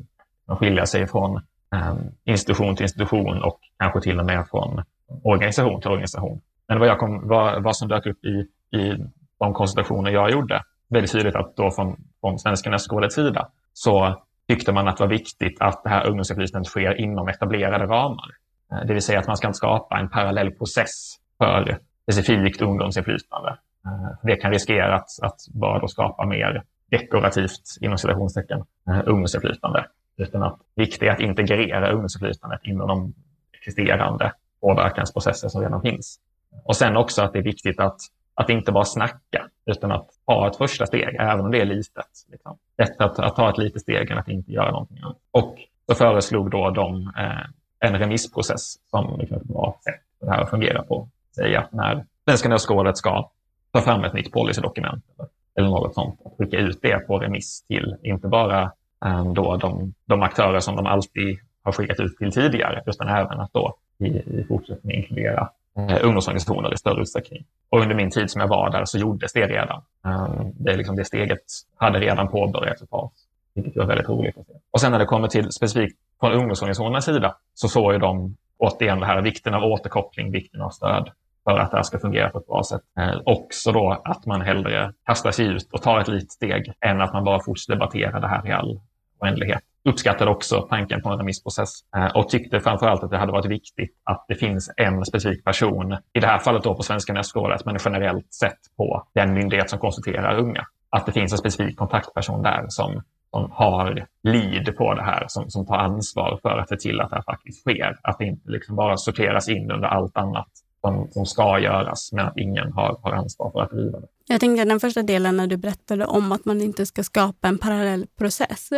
[0.46, 1.40] att skilja sig från
[1.74, 1.94] Eh,
[2.24, 4.82] institution till institution och kanske till och med från
[5.22, 6.40] organisation till organisation.
[6.68, 8.46] Men vad, jag kom, vad, vad som dök upp i,
[8.76, 8.96] i
[9.38, 14.72] de konsultationer jag gjorde, väldigt tydligt att då från, från Svenska Unescorådets sida så tyckte
[14.72, 18.30] man att det var viktigt att det här ungdomsinflytandet sker inom etablerade ramar.
[18.72, 23.48] Eh, det vill säga att man ska inte skapa en parallell process för specifikt ungdomsinflytande.
[23.86, 28.64] Eh, det kan riskera att, att bara då skapa mer dekorativt, inom citationstecken,
[29.06, 29.84] ungdomsinflytande
[30.20, 33.14] utan att det viktiga är att integrera ungdomsinflytandet inom de
[33.58, 36.20] existerande påverkansprocesser som redan finns.
[36.64, 38.00] Och sen också att det är viktigt att,
[38.34, 42.06] att inte bara snacka, utan att ta ett första steg, även om det är litet.
[42.30, 42.58] Liksom.
[42.76, 45.16] Bättre att, att ta ett litet steg än att inte göra någonting annat.
[45.30, 45.58] Och
[45.88, 50.50] så föreslog då de eh, en remissprocess som liksom var sätt för det här att
[50.50, 51.08] fungera på.
[51.36, 53.30] Säga att när Svenska Nödskålet ska
[53.72, 57.62] ta fram ett nytt policydokument eller, eller något sånt, att skicka ut det på remiss
[57.62, 58.72] till inte bara
[59.04, 63.40] Eh, då de, de aktörer som de alltid har skickat ut till tidigare, utan även
[63.40, 67.44] att då i, i fortsättningen inkludera eh, ungdomsorganisationer i större utsträckning.
[67.70, 69.82] Och under min tid som jag var där så gjordes det redan.
[70.02, 71.42] Um, det, liksom, det steget
[71.76, 73.10] hade redan påbörjats ett tag,
[73.54, 74.52] vilket var väldigt roligt att se.
[74.70, 79.00] Och sen när det kommer till specifikt från ungdomsorganisationernas sida så såg ju de återigen
[79.00, 81.10] det här vikten av återkoppling, vikten av stöd
[81.44, 82.82] för att det här ska fungera på ett bra sätt.
[82.98, 87.00] Eh, också då att man hellre kastar sig ut och tar ett litet steg än
[87.00, 88.80] att man bara fortsätter debattera det här i all
[89.20, 93.50] oändlighet uppskattade också tanken på en remissprocess eh, och tyckte framförallt att det hade varit
[93.50, 97.64] viktigt att det finns en specifik person, i det här fallet då på Svenska nästrådet,
[97.64, 100.66] men generellt sett på den myndighet som konsulterar unga.
[100.90, 105.50] Att det finns en specifik kontaktperson där som, som har lid på det här, som,
[105.50, 107.98] som tar ansvar för att se till att det här faktiskt sker.
[108.02, 110.48] Att det inte liksom bara sorteras in under allt annat
[110.80, 114.06] som, som ska göras, men att ingen har, har ansvar för att driva det.
[114.26, 117.58] Jag tänkte den första delen när du berättade om att man inte ska skapa en
[117.58, 118.70] parallell process.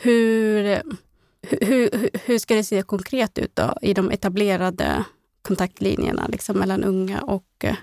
[0.00, 0.82] Hur,
[1.42, 5.04] hur, hur ska det se konkret ut då i de etablerade
[5.42, 7.76] kontaktlinjerna liksom, mellan unga och eh,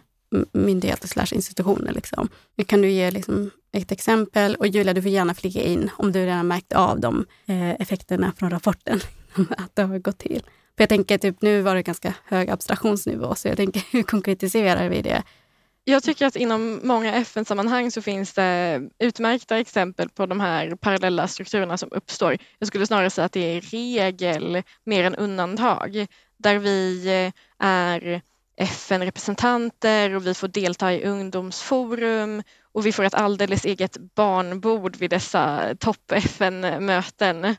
[0.51, 1.91] myndigheter slash institutioner?
[1.91, 2.29] Liksom?
[2.65, 4.55] Kan du ge liksom, ett exempel?
[4.55, 8.33] Och Julia, du får gärna flika in om du redan märkt av de eh, effekterna
[8.37, 8.99] från rapporten,
[9.57, 10.41] att det har gått till.
[10.77, 14.89] För jag tänker typ nu var det ganska hög abstraktionsnivå, så jag tänker hur konkretiserar
[14.89, 15.23] vi det
[15.85, 21.27] jag tycker att inom många FN-sammanhang så finns det utmärkta exempel på de här parallella
[21.27, 22.37] strukturerna som uppstår.
[22.59, 26.07] Jag skulle snarare säga att det är regel mer än undantag
[26.37, 28.21] där vi eh, är
[28.57, 35.09] FN-representanter och vi får delta i ungdomsforum och vi får ett alldeles eget barnbord vid
[35.09, 37.55] dessa topp-FN-möten.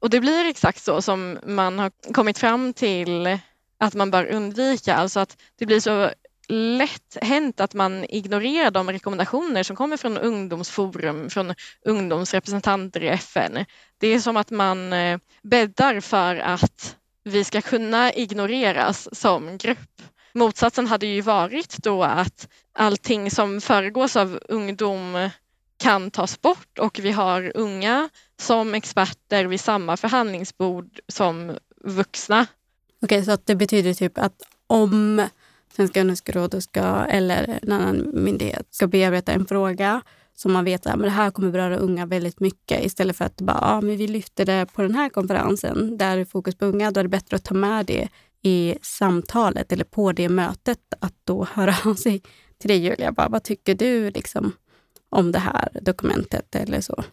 [0.00, 3.38] Och det blir exakt så som man har kommit fram till
[3.78, 6.10] att man bör undvika, alltså att det blir så
[6.50, 13.64] lätt hänt att man ignorerar de rekommendationer som kommer från ungdomsforum, från ungdomsrepresentanter i FN.
[13.98, 20.02] Det är som att man eh, bäddar för att vi ska kunna ignoreras som grupp.
[20.32, 25.30] Motsatsen hade ju varit då att allting som föregås av ungdom
[25.76, 28.08] kan tas bort och vi har unga
[28.40, 32.46] som experter vid samma förhandlingsbord som vuxna.
[33.02, 35.28] Okej, så att det betyder typ att om
[35.76, 40.02] Svenska ungdomsrådet ska, eller en annan myndighet ska bearbeta en fråga
[40.34, 43.58] som man vet att det här kommer beröra unga väldigt mycket istället för att bara,
[43.60, 46.90] ja, men vi lyfter det på den här konferensen där det är fokus på unga.
[46.90, 48.08] Då är det bättre att ta med det
[48.42, 50.78] i samtalet eller på det mötet.
[51.00, 52.22] Att då höra av sig
[52.58, 53.12] till dig Julia.
[53.12, 54.52] Bara, vad tycker du liksom,
[55.08, 57.04] om det här dokumentet eller så?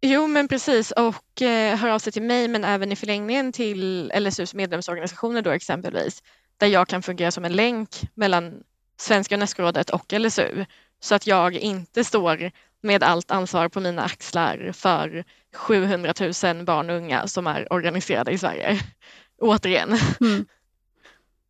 [0.00, 4.12] Jo men precis och eh, höra av sig till mig men även i förlängningen till
[4.18, 6.22] LSUs medlemsorganisationer då exempelvis
[6.62, 8.62] där jag kan fungera som en länk mellan
[8.96, 10.64] Svenska Unescorådet och LSU
[11.00, 12.50] så att jag inte står
[12.80, 18.30] med allt ansvar på mina axlar för 700 000 barn och unga som är organiserade
[18.30, 18.80] i Sverige.
[19.38, 19.98] Återigen.
[20.20, 20.46] Mm.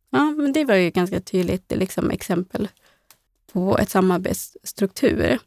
[0.09, 2.69] Ja, men det var ju ganska tydligt liksom, exempel
[3.53, 5.39] på ett samarbetsstruktur.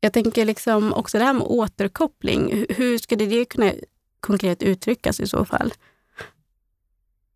[0.00, 2.66] Jag tänker liksom också det här med återkoppling.
[2.68, 3.72] Hur skulle det kunna
[4.20, 5.72] konkret uttryckas i så fall?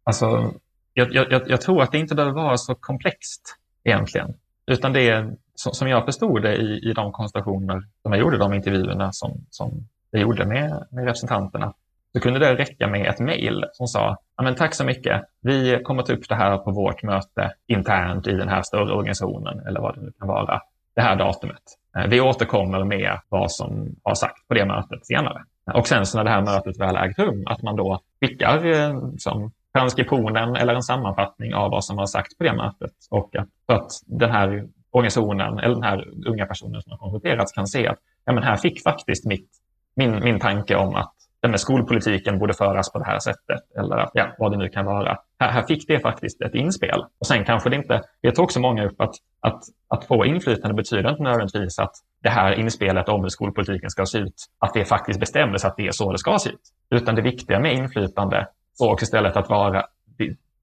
[0.05, 0.55] Alltså,
[0.95, 4.35] jag, jag, jag, tror att det inte behöver vara så komplext egentligen.
[4.67, 8.55] Utan det är, som jag förstod det i, i de konstellationer som jag gjorde, de
[8.55, 11.75] intervjuerna som, som jag gjorde med, med representanterna,
[12.13, 15.23] så kunde det räcka med ett mejl som sa men tack så mycket.
[15.41, 19.67] Vi kommer ta upp det här på vårt möte internt i den här större organisationen
[19.67, 20.61] eller vad det nu kan vara,
[20.95, 21.63] det här datumet.
[21.97, 25.45] Eh, vi återkommer med vad som har sagt på det mötet senare.
[25.75, 29.01] Och sen så när det här mötet väl ägt rum, att man då skickar eh,
[29.19, 32.93] som transkriptionen eller en sammanfattning av vad som har sagts på det mötet.
[33.11, 37.53] Och att, för att den här organisationen eller den här unga personen som har konsulterats
[37.53, 39.49] kan se att ja, men här fick faktiskt mitt,
[39.97, 43.97] min, min tanke om att den här skolpolitiken borde föras på det här sättet eller
[43.97, 45.19] att, ja, vad det nu kan vara.
[45.39, 47.05] Här, här fick det faktiskt ett inspel.
[47.19, 50.75] Och sen kanske det inte, det tar också många upp att, att, att få inflytande
[50.75, 54.85] betyder inte nödvändigtvis att det här inspelet om hur skolpolitiken ska se ut, att det
[54.85, 56.63] faktiskt bestämdes att det är så det ska se ut.
[56.91, 59.87] Utan det viktiga med inflytande sågs istället att vara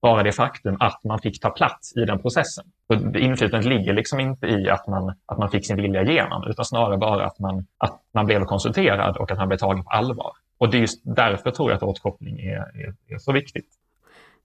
[0.02, 2.66] bara det faktum att man fick ta plats i den processen.
[2.88, 6.66] För inflytandet ligger liksom inte i att man, att man fick sin vilja igenom, utan
[6.66, 10.32] snarare bara att man, att man blev konsulterad och att man blev tagen på allvar.
[10.58, 13.66] Och det är just därför tror jag att återkoppling är, är, är så viktigt.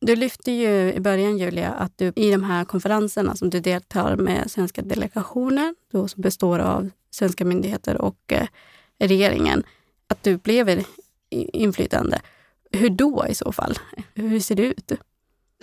[0.00, 4.16] Du lyfte ju i början, Julia, att du i de här konferenserna som du deltar
[4.16, 8.46] med svenska delegationer, då som består av svenska myndigheter och eh,
[8.98, 9.62] regeringen,
[10.08, 10.84] att du blev
[11.30, 12.20] inflytande.
[12.76, 13.78] Hur då i så fall?
[14.14, 14.92] Hur ser det ut?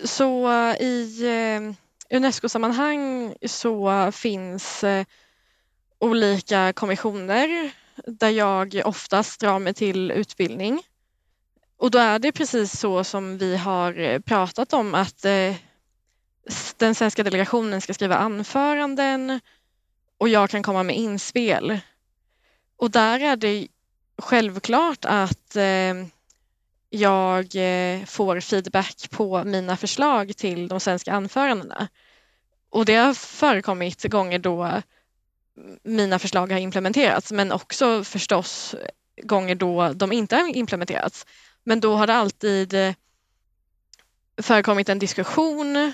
[0.04, 5.06] Så eh, i eh, Unesco-sammanhang så finns eh,
[6.00, 7.72] olika kommissioner
[8.08, 10.82] där jag oftast drar mig till utbildning.
[11.78, 15.56] Och då är det precis så som vi har pratat om att eh,
[16.78, 19.40] den svenska delegationen ska skriva anföranden
[20.18, 21.80] och jag kan komma med inspel.
[22.78, 23.68] Och där är det
[24.18, 25.94] självklart att eh,
[26.96, 31.88] jag eh, får feedback på mina förslag till de svenska anförandena.
[32.70, 34.82] Och det har förekommit gånger då
[35.84, 38.76] mina förslag har implementerats men också förstås
[39.24, 41.26] gånger då de inte har implementerats.
[41.64, 42.94] Men då har det alltid eh,
[44.42, 45.94] förekommit en diskussion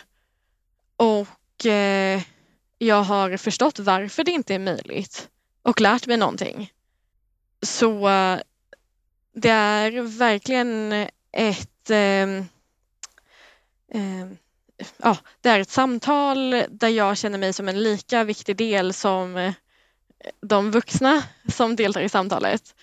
[0.96, 2.22] och eh,
[2.78, 5.30] jag har förstått varför det inte är möjligt
[5.62, 6.72] och lärt mig någonting.
[7.62, 8.10] Så
[9.40, 10.94] det är verkligen
[11.32, 12.38] ett eh,
[13.92, 14.28] eh,
[14.98, 19.38] ja, det är ett samtal där jag känner mig som en lika viktig del som
[19.38, 19.54] eh,
[20.42, 22.76] de vuxna som deltar i samtalet.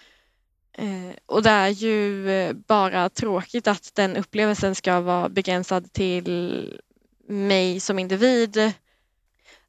[0.72, 6.80] Eh, och det är ju eh, bara tråkigt att den upplevelsen ska vara begränsad till
[7.28, 8.72] mig som individ.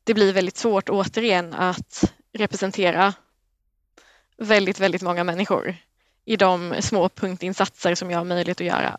[0.04, 3.14] Det blir väldigt svårt återigen att representera
[4.38, 5.76] väldigt, väldigt många människor
[6.28, 8.98] i de små punktinsatser som jag har möjlighet att göra.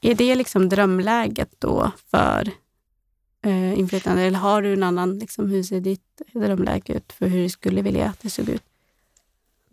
[0.00, 2.50] Är det liksom drömläget då för
[3.44, 4.22] eh, inflytande?
[4.22, 7.82] Eller har du en annan, liksom, hur ser ditt drömläge ut för hur du skulle
[7.82, 8.62] vilja att det såg ut?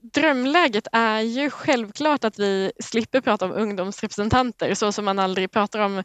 [0.02, 5.80] Drömläget är ju självklart att vi slipper prata om ungdomsrepresentanter så som man aldrig pratar
[5.80, 6.04] om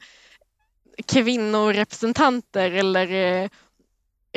[1.06, 3.48] kvinnorepresentanter eller eh,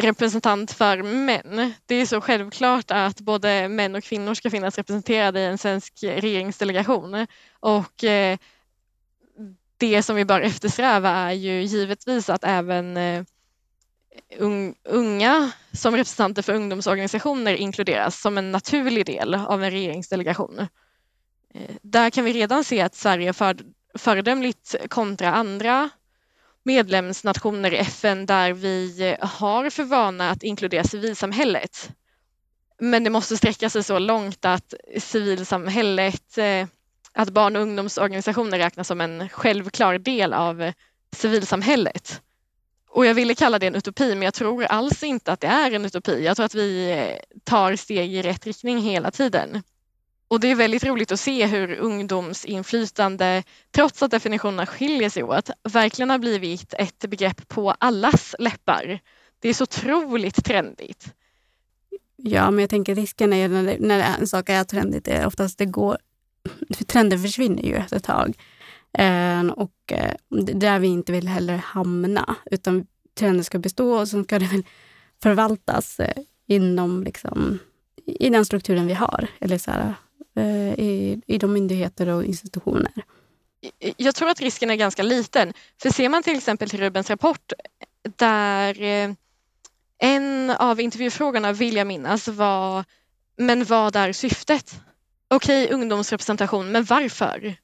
[0.02, 1.74] representant för män.
[1.86, 5.94] Det är så självklart att både män och kvinnor ska finnas representerade i en svensk
[6.04, 7.28] regeringsdelegation
[7.60, 8.38] och eh,
[9.78, 13.24] det som vi bör eftersträva är ju givetvis att även eh,
[14.84, 20.60] unga som representanter för ungdomsorganisationer inkluderas som en naturlig del av en regeringsdelegation.
[21.54, 23.56] Eh, där kan vi redan se att Sverige är
[23.98, 25.90] föredömligt kontra andra
[26.64, 31.90] medlemsnationer i FN där vi har för vana att inkludera civilsamhället.
[32.80, 36.68] Men det måste sträcka sig så långt att civilsamhället eh,
[37.14, 40.72] att barn och ungdomsorganisationer räknas som en självklar del av
[41.16, 42.22] civilsamhället.
[42.90, 45.72] Och jag ville kalla det en utopi, men jag tror alls inte att det är
[45.72, 46.26] en utopi.
[46.26, 49.64] Jag tror att vi eh, tar steg i rätt riktning hela tiden.
[50.32, 55.50] Och det är väldigt roligt att se hur ungdomsinflytande, trots att definitionerna skiljer sig åt,
[55.64, 59.00] verkligen har blivit ett begrepp på allas läppar.
[59.40, 61.14] Det är så otroligt trendigt.
[62.16, 65.58] Ja, men jag tänker risken är när, det, när en sak är trendigt, är oftast
[65.58, 65.98] det går
[66.88, 68.38] trenden försvinner ju efter ett tag.
[68.94, 70.18] Ehm, eh, och är
[70.54, 72.86] där vi inte vill heller hamna, utan
[73.20, 74.64] trenden ska bestå och så ska det väl
[75.24, 77.60] förvaltas eh, inom liksom,
[78.06, 79.96] i den strukturen vi har, eller så här,
[80.36, 82.92] Eh, i, i de myndigheter och institutioner.
[83.98, 85.54] Jag tror att risken är ganska liten.
[85.82, 87.54] För ser man till exempel till Rubens rapport
[88.16, 89.12] där eh,
[89.98, 92.86] en av intervjufrågorna, vill jag minnas, var
[93.38, 94.82] men vad är syftet?
[95.32, 97.56] okej okay, ungdomsrepresentation, men varför?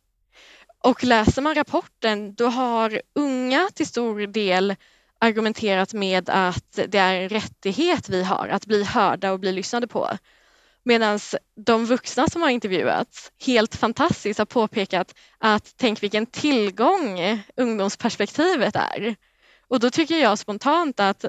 [0.84, 4.76] Och läser man rapporten då har unga till stor del
[5.20, 9.88] argumenterat med att det är en rättighet vi har att bli hörda och bli lyssnade
[9.88, 10.10] på.
[10.88, 11.20] Medan
[11.56, 17.20] de vuxna som har intervjuats helt fantastiskt har påpekat att tänk vilken tillgång
[17.56, 19.16] ungdomsperspektivet är.
[19.68, 21.26] Och då tycker jag spontant att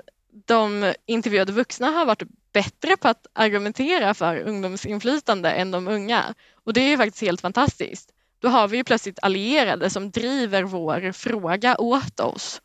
[0.46, 6.34] de intervjuade vuxna har varit bättre på att argumentera för ungdomsinflytande än de unga.
[6.64, 8.11] Och det är ju faktiskt helt fantastiskt.
[8.38, 12.62] Då har vi ju plötsligt allierade som driver vår fråga åt oss.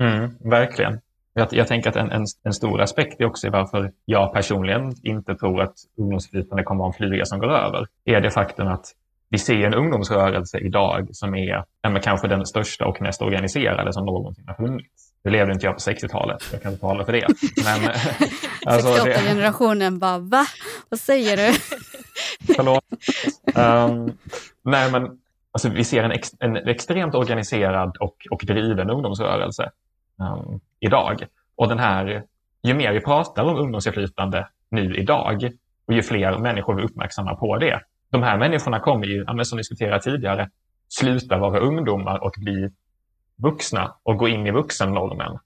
[0.00, 1.00] Mm, verkligen.
[1.38, 5.34] Jag, jag tänker att en, en, en, stor aspekt är också varför jag personligen inte
[5.34, 8.86] tror att ungdomsinflytande kommer att vara en flyga som går över, är det faktum att
[9.30, 14.06] vi ser en ungdomsrörelse idag som är ja, kanske den största och mest organiserade som
[14.06, 15.12] någonsin har funnits.
[15.24, 17.26] Nu levde inte jag på 60-talet, jag kan inte tala för det.
[17.64, 17.90] Men,
[18.66, 20.46] alltså, 68-generationen bara, va?
[20.88, 21.58] Vad säger du?
[22.54, 22.84] Förlåt.
[23.54, 24.12] Um,
[24.62, 25.18] nej, men
[25.52, 29.70] alltså, vi ser en, ex, en extremt organiserad och, och driven ungdomsrörelse
[30.18, 31.26] um, idag.
[31.56, 32.22] Och den här,
[32.62, 35.52] ju mer vi pratar om ungdomsinflytande nu idag
[35.86, 39.60] och ju fler människor vi uppmärksammar på det, de här människorna kommer ju, som vi
[39.60, 40.50] diskuterade tidigare,
[40.88, 42.70] sluta vara ungdomar och bli
[43.36, 45.38] vuxna och gå in i vuxennormen.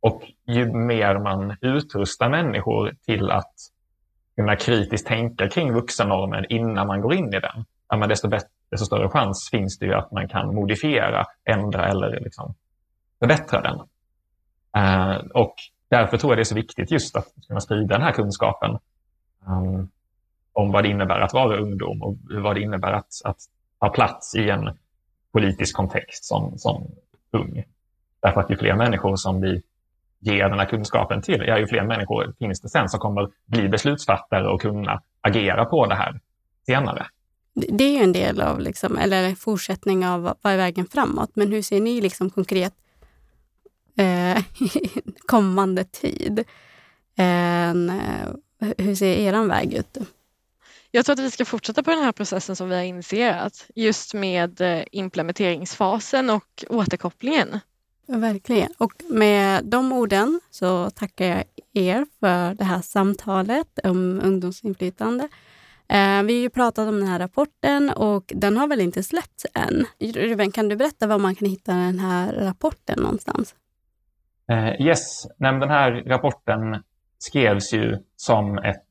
[0.00, 3.54] Och ju mer man utrustar människor till att
[4.36, 8.86] kunna kritiskt tänka kring vuxennormen innan man går in i den, ja, desto, bättre, desto
[8.86, 12.54] större chans finns det ju att man kan modifiera, ändra eller liksom
[13.18, 13.80] förbättra den.
[14.76, 15.54] Eh, och
[15.88, 18.78] därför tror jag det är så viktigt just att kunna sprida den här kunskapen
[19.46, 19.88] um,
[20.52, 23.38] om vad det innebär att vara ungdom och vad det innebär att, att
[23.80, 24.78] ha plats i en
[25.32, 26.90] politisk kontext som, som
[27.30, 27.64] ung.
[28.20, 29.62] Därför att ju fler människor som vi
[30.18, 33.68] ger den här kunskapen till, ja, ju fler människor finns det sen som kommer bli
[33.68, 36.20] beslutsfattare och kunna agera på det här
[36.66, 37.06] senare.
[37.54, 41.30] Det är ju en del av, liksom, eller fortsättning av vad är vägen framåt.
[41.34, 42.74] Men hur ser ni liksom konkret
[43.98, 44.42] eh,
[45.26, 46.38] kommande tid?
[47.18, 47.74] Eh,
[48.78, 49.98] hur ser er väg ut?
[50.90, 54.14] Jag tror att vi ska fortsätta på den här processen som vi har initierat just
[54.14, 57.60] med eh, implementeringsfasen och återkopplingen.
[58.06, 58.72] Verkligen.
[58.78, 65.28] Och med de orden så tackar jag er för det här samtalet om ungdomsinflytande.
[65.88, 69.46] Eh, vi har ju pratat om den här rapporten och den har väl inte släppts
[69.54, 69.86] än.
[69.98, 73.54] Ruben, kan du berätta var man kan hitta den här rapporten någonstans?
[74.48, 76.82] Eh, yes, den här rapporten
[77.18, 78.88] skrevs ju som ett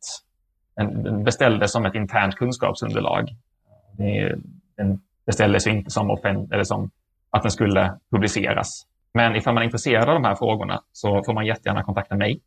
[0.76, 3.36] den beställdes som ett internt kunskapsunderlag.
[4.76, 6.89] Den beställdes inte som, offent eller som
[7.30, 8.86] att den skulle publiceras.
[9.14, 12.39] Men ifall man är intresserad av de här frågorna så får man jättegärna kontakta mig.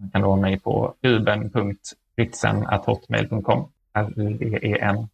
[0.00, 5.08] Man kan nå mig på ruben.ritzen.hotmail.com R-U-B-E-N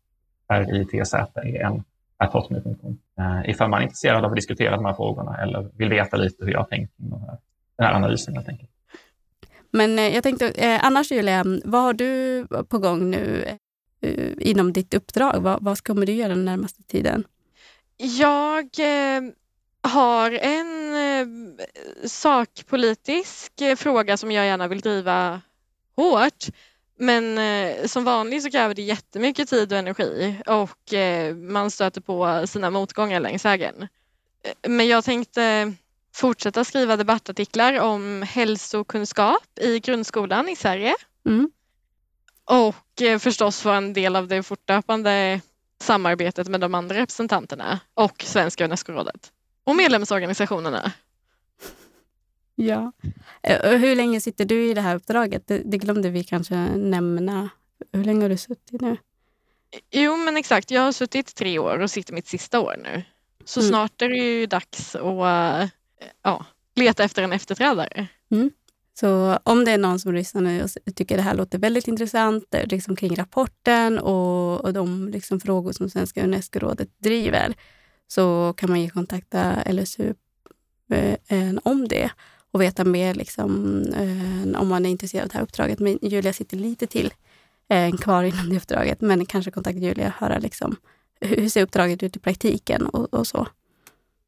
[0.49, 1.85] R-I-T-Z-E-N
[2.27, 2.99] hotmail.com.
[3.21, 6.45] Uh, ifall man är intresserad av att diskutera de här frågorna eller vill veta lite
[6.45, 8.71] hur jag tänker kring den här analysen helt enkelt.
[9.71, 13.45] Men eh, jag tänkte, eh, annars Julia, vad har du på gång nu
[14.03, 15.41] eh, inom ditt uppdrag?
[15.41, 17.25] Vad, vad kommer du göra den närmaste tiden?
[17.97, 19.23] Jag eh,
[19.83, 21.27] har en eh,
[22.05, 25.41] sakpolitisk fråga som jag gärna vill driva
[25.97, 26.47] hårt.
[26.99, 30.95] Men eh, som vanligt så kräver det jättemycket tid och energi och
[31.37, 33.89] man stöter på sina motgångar längs vägen.
[34.69, 35.75] Men jag tänkte
[36.15, 40.95] fortsätta skriva debattartiklar om hälsokunskap i grundskolan i Sverige.
[41.27, 41.51] Mm.
[42.45, 45.41] Och eh, förstås vara en del av det fortlöpande
[45.81, 49.33] samarbetet med de andra representanterna och Svenska Unescorådet
[49.65, 50.93] och medlemsorganisationerna.
[52.61, 52.93] Ja.
[53.43, 55.47] Eh, hur länge sitter du i det här uppdraget?
[55.47, 57.49] Det, det glömde vi kanske nämna.
[57.93, 58.97] Hur länge har du suttit nu?
[59.91, 60.71] Jo, men exakt.
[60.71, 63.03] Jag har suttit tre år och sitter mitt sista år nu.
[63.45, 63.71] Så mm.
[63.71, 65.71] snart är det ju dags att
[66.23, 66.45] ja,
[66.75, 68.07] leta efter en efterträdare.
[68.31, 68.51] Mm.
[69.01, 72.55] Så om det är någon som lyssnar nu och tycker det här låter väldigt intressant
[72.55, 77.55] eh, liksom kring rapporten och, och de liksom frågor som Svenska Unesco-rådet driver
[78.09, 80.15] så kan man ju kontakta LSU
[81.29, 82.11] eh, om det
[82.51, 85.79] och veta mer liksom, eh, om man är intresserad av det här uppdraget.
[85.79, 87.13] Men Julia sitter lite till
[87.69, 90.77] eh, kvar inom det uppdraget, men kanske kontakta Julia och höra liksom,
[91.21, 93.47] hur ser uppdraget ut i praktiken och, och så.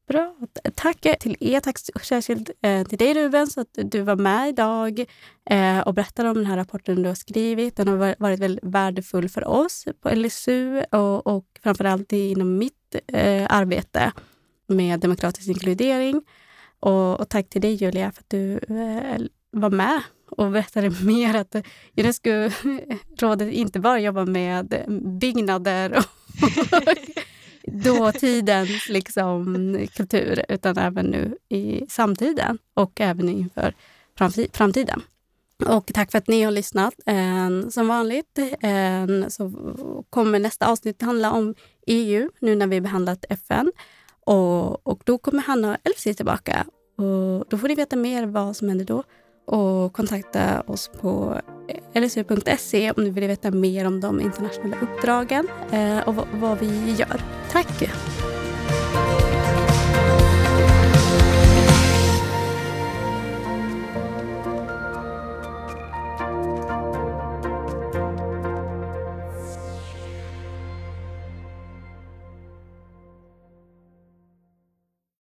[0.07, 0.35] Bra.
[0.75, 1.59] Tack till er.
[1.59, 5.05] Tack särskilt eh, till dig Ruben, så att du var med idag
[5.49, 7.75] eh, och berättade om den här rapporten du har skrivit.
[7.75, 13.47] Den har varit väldigt värdefull för oss på LSU och, och framförallt inom mitt eh,
[13.49, 14.11] arbete
[14.67, 16.21] med demokratisk inkludering.
[16.81, 19.21] Och, och, tack till dig Julia för att du eh,
[19.51, 21.61] var med och berättade mer att eh,
[21.97, 26.05] Unesco-rådet inte bara jobbar med eh, byggnader och
[27.83, 33.73] dåtidens liksom, kultur utan även nu i samtiden och även inför
[34.53, 35.01] framtiden.
[35.65, 36.93] Och tack för att ni har lyssnat.
[37.69, 38.39] Som vanligt
[39.27, 39.51] så
[40.09, 41.55] kommer nästa avsnitt handla om
[41.87, 43.71] EU nu när vi behandlat FN.
[44.25, 46.65] Och, och då kommer Hanna och Elsie tillbaka.
[46.97, 49.03] Och då får ni veta mer vad som händer då
[49.45, 51.41] och kontakta oss på
[51.93, 57.21] lsu.se om ni vill veta mer om de internationella uppdragen eh, och vad vi gör.
[57.51, 57.89] Tack!